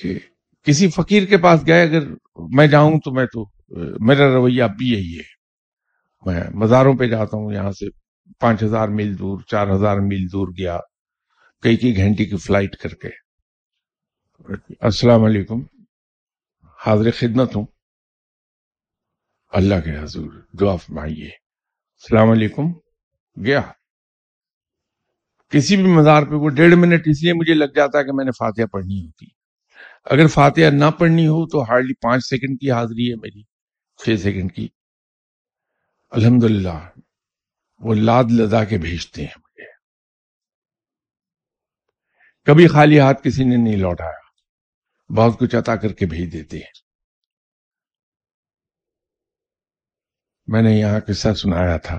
کہ 0.02 0.20
کسی 0.64 0.90
فقیر 0.90 1.26
کے 1.26 1.38
پاس 1.38 1.68
گئے، 1.68 1.84
اگر 1.84 2.00
میں 2.36 2.68
جاؤں 2.68 3.00
تو 3.00 3.12
میں 3.12 3.26
تو، 3.26 3.46
میرا 4.00 4.28
رویہ 4.28 4.64
اب 4.64 4.72
بھی 4.78 4.88
یہی 4.88 5.20
ہے۔ 5.20 5.38
میں 6.26 6.44
مزاروں 6.54 6.98
پہ 6.98 7.06
جاتا 7.06 7.38
ہوں، 7.38 7.54
یہاں 7.54 7.72
سے 7.72 7.86
پانچ 8.40 8.64
ہزار 8.64 8.88
میل 8.88 9.20
دور، 9.20 9.40
چار 9.42 9.68
ہزار 9.76 9.98
میل 9.98 10.26
دور 10.32 10.48
گیا، 10.48 10.80
کئی 11.62 11.78
کئی 11.78 11.98
گھنٹے 11.98 12.26
کی 12.26 12.38
فلائٹ 12.38 12.76
کر 12.76 12.90
کے۔ 12.90 13.10
السلام 14.80 15.24
علیکم۔ 15.24 15.77
حاضر 16.86 17.12
خدمت 17.12 17.56
ہوں۔ 17.56 17.66
اللہ 19.50 19.76
کے 19.86 20.00
حضور، 20.00 20.32
دعا 20.62 20.76
فرمائیے۔ 20.76 21.28
السلام 21.28 22.30
علیکم۔ 22.30 22.64
گیا۔ 23.46 23.62
کسی 25.50 25.76
بھی 25.76 25.84
مزار 25.84 26.24
پہ 26.24 26.32
وہ 26.32 26.50
ڈیڑھ 26.50 26.76
منٹ 26.76 27.02
اس 27.06 27.24
لیے 27.24 27.34
مجھے 27.34 27.54
لگ 27.54 27.74
جاتا 27.76 28.00
ہے 28.00 28.04
کہ 28.04 28.12
میں 28.14 28.26
نے 28.26 28.32
فاتحہ 28.32 28.66
پڑھنی 28.66 29.06
ہوتی۔ 29.06 29.26
اگر 30.06 30.28
فاتحہ 30.28 30.70
نہ 30.70 30.92
پڑھنی 31.00 31.28
ہو 31.28 31.48
تو 31.48 31.62
ہارڈلی 31.64 31.94
پانچ 31.94 32.24
سیکنڈ 32.26 32.60
کی 32.60 32.72
حاضری 32.72 33.12
ہے 33.12 33.16
میری، 33.16 33.44
چھ 33.98 34.22
سیکنڈ 34.24 34.56
کی۔ 34.56 34.68
الحمد 36.10 36.44
وہ 37.80 37.94
لاد 37.94 38.24
لدا 38.24 38.64
کے 38.64 38.78
بھیجتے 38.78 39.22
ہیں 39.22 39.38
مجھے۔ 39.38 39.72
کبھی 42.46 42.68
خالی 42.68 43.00
ہاتھ 43.00 43.24
کسی 43.24 43.44
نے 43.44 43.56
نہیں 43.56 43.78
لوٹایا۔ 43.78 44.27
بہت 45.16 45.40
کچھ 45.40 45.56
عطا 45.56 45.76
کر 45.76 45.94
کے 45.94 46.06
بھیج 46.06 46.34
دیتے 46.34 46.58
ہیں۔ 46.58 46.88
میں 50.48 50.62
نے 50.62 50.72
یہاں 50.72 51.00
قصہ 51.08 51.34
سنایا 51.34 51.78
تھا 51.78 51.98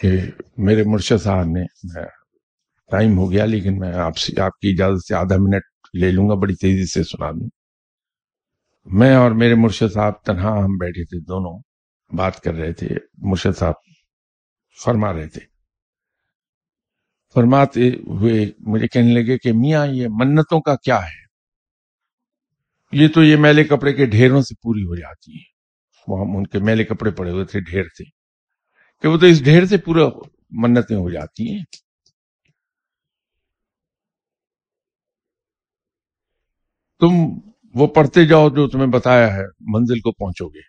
کہ 0.00 0.08
میرے 0.56 0.82
مرشد 0.86 1.22
صاحب 1.22 1.44
نے 1.44 1.64
ٹائم 2.90 3.18
ہو 3.18 3.32
گیا 3.32 3.44
لیکن 3.44 3.78
میں 3.78 3.92
آپ 3.92 4.16
سے 4.16 4.40
آپ 4.40 4.58
کی 4.58 4.68
اجازت 4.68 5.06
سے 5.06 5.14
آدھا 5.14 5.36
منٹ 5.36 5.62
لے 5.94 6.10
لوں 6.10 6.28
گا، 6.28 6.34
بڑی 6.34 6.54
تیزی 6.54 6.86
سے 6.86 7.02
سنا 7.02 7.30
دوں۔ 7.30 7.48
میں 8.84 9.16
اور 9.16 9.30
میرے 9.30 9.54
مرشد 9.54 9.92
صاحب 9.92 10.12
تنہا 10.24 10.64
ہم 10.64 10.76
بیٹھے 10.76 11.04
تھے، 11.04 11.20
دونوں 11.20 11.62
بات 12.16 12.40
کر 12.40 12.54
رہے 12.54 12.72
تھے۔ 12.72 12.88
مرشد 13.18 13.58
صاحب 13.58 13.74
فرما 14.84 15.12
رہے 15.12 15.28
تھے۔ 15.28 15.40
فرماتے 17.34 17.88
ہوئے 17.88 18.52
مجھے 18.58 18.88
کہنے 18.88 19.14
لگے 19.14 19.38
کہ 19.38 19.52
میاں، 19.52 19.86
یہ 19.86 20.08
منتوں 20.08 20.60
کا 20.60 20.76
کیا 20.76 20.98
ہے؟ 20.98 21.24
یہ 22.94 23.08
تو 23.08 23.22
یہ 23.22 23.36
میلے 23.36 23.64
کپڑے 23.64 23.92
کے 23.92 24.06
ڈھیروں 24.06 24.42
سے 24.42 24.54
پوری 24.54 24.82
ہو 24.82 24.94
جاتی 24.94 25.32
ہے 25.34 25.42
وہ 26.08 26.20
ہم 26.20 26.36
ان 26.36 26.46
کے 26.46 26.58
میلے 26.58 26.84
کپڑے 26.84 27.10
پڑے 27.10 27.30
ہوئے 27.30 27.44
تھے 27.44 27.60
ڈھیر 27.60 27.84
سے۔ 27.84 28.04
کہ 29.02 29.08
وہ 29.08 29.18
تو 29.18 29.26
اس 29.26 29.44
ڈھیر 29.44 29.64
سے 29.64 29.76
پورا 29.76 30.08
منتیں 30.50 30.96
ہو 30.96 31.10
جاتی 31.10 31.52
ہیں۔ 31.52 31.64
تم 37.00 37.08
وہ 37.74 37.86
پڑھتے 37.86 38.24
جاؤ 38.24 38.48
جو 38.48 38.68
تمہیں 38.68 38.86
بتایا 38.86 39.36
ہے، 39.36 39.44
منزل 39.60 40.00
کو 40.00 40.12
پہنچو 40.12 40.48
گے۔ 40.48 40.60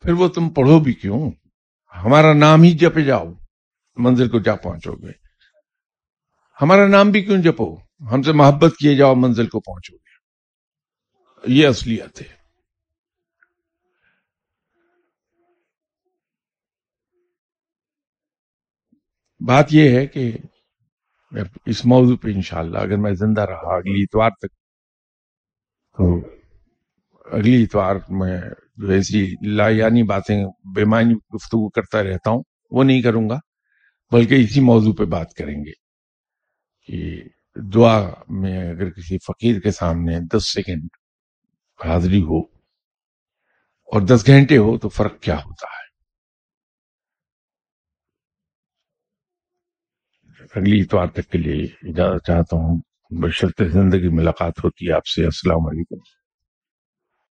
پھر 0.00 0.12
وہ 0.12 0.28
تم 0.28 0.50
پڑھو 0.50 0.80
بھی 0.80 0.92
کیوں؟ 0.92 1.30
ہمارا 2.04 2.32
نام 2.32 2.62
ہی 2.62 2.78
جپے 2.78 3.02
جاؤ، 3.02 3.24
منزل 3.96 4.28
کو 4.28 4.38
جا 4.38 4.54
پہنچو 4.54 4.92
گے۔ 4.92 5.12
ہمارا 6.62 6.86
نام 6.88 7.10
بھی 7.10 7.22
کیوں 7.22 7.42
جپو؟ 7.42 7.76
ہم 8.12 8.22
سے 8.22 8.32
محبت 8.32 8.76
کیے 8.78 8.96
جاؤ، 8.96 9.14
منزل 9.14 9.46
کو 9.46 9.60
پہنچو 9.60 9.96
گے۔ 9.96 10.09
یہ 11.44 11.66
اصلیت 11.68 12.22
ہے 12.22 12.26
بات 19.40 19.66
یہ 19.70 19.90
ہے 19.90 20.06
کہ 20.06 20.32
اس 21.66 21.86
موضوع 21.86 22.16
پہ 22.16 22.28
انشاءاللہ 22.34 22.78
اگر 22.78 22.96
میں 22.96 23.12
زندہ 23.12 23.40
رہا 23.40 23.76
اگلی 23.76 24.02
اتوار 24.02 24.30
تک، 24.30 24.52
تو 25.98 26.20
اگلی 27.32 27.62
اتوار 27.62 27.96
میں 28.08 28.40
ایسی 28.92 29.34
لا 29.46 29.68
یعنی 29.68 30.02
باتیں، 30.02 30.44
بے 30.74 30.84
معنی 30.84 31.14
گفتگو 31.34 31.68
کرتا 31.68 32.02
رہتا 32.02 32.30
ہوں، 32.30 32.42
وہ 32.70 32.84
نہیں 32.84 33.02
کروں 33.02 33.28
گا، 33.30 33.38
بلکہ 34.10 34.34
اسی 34.34 34.60
موضوع 34.60 34.92
پہ 34.94 35.04
بات 35.04 35.34
کریں 35.34 35.56
گے۔ 35.56 35.72
کہ 36.88 37.22
دعا 37.74 38.10
میں 38.28 38.70
اگر 38.70 38.90
کسی 38.90 39.18
فقیر 39.18 39.60
کے 39.60 39.70
سامنے 39.70 40.18
دس 40.32 40.52
سیکنڈ 40.54 40.88
حاضری 41.84 42.22
ہو 42.22 42.38
اور 43.92 44.00
دس 44.00 44.26
گھنٹے 44.26 44.56
ہو 44.56 44.78
تو 44.78 44.88
فرق 44.88 45.20
کیا 45.20 45.36
ہوتا 45.36 45.66
ہے؟ 45.66 45.80
اگلی 50.54 50.80
اتوار 50.80 51.06
تک 51.06 51.30
کے 51.30 51.38
لیے 51.38 51.64
اجازت 51.64 52.26
چاہتا 52.26 52.56
ہوں 52.56 52.80
بشرط 53.22 53.62
زندگی 53.72 54.08
ملاقات 54.08 54.64
ہوتی 54.64 54.88
ہے 54.88 54.92
آپ 54.92 55.06
سے، 55.06 55.24
السلام 55.24 55.66
علیکم۔ 55.66 56.19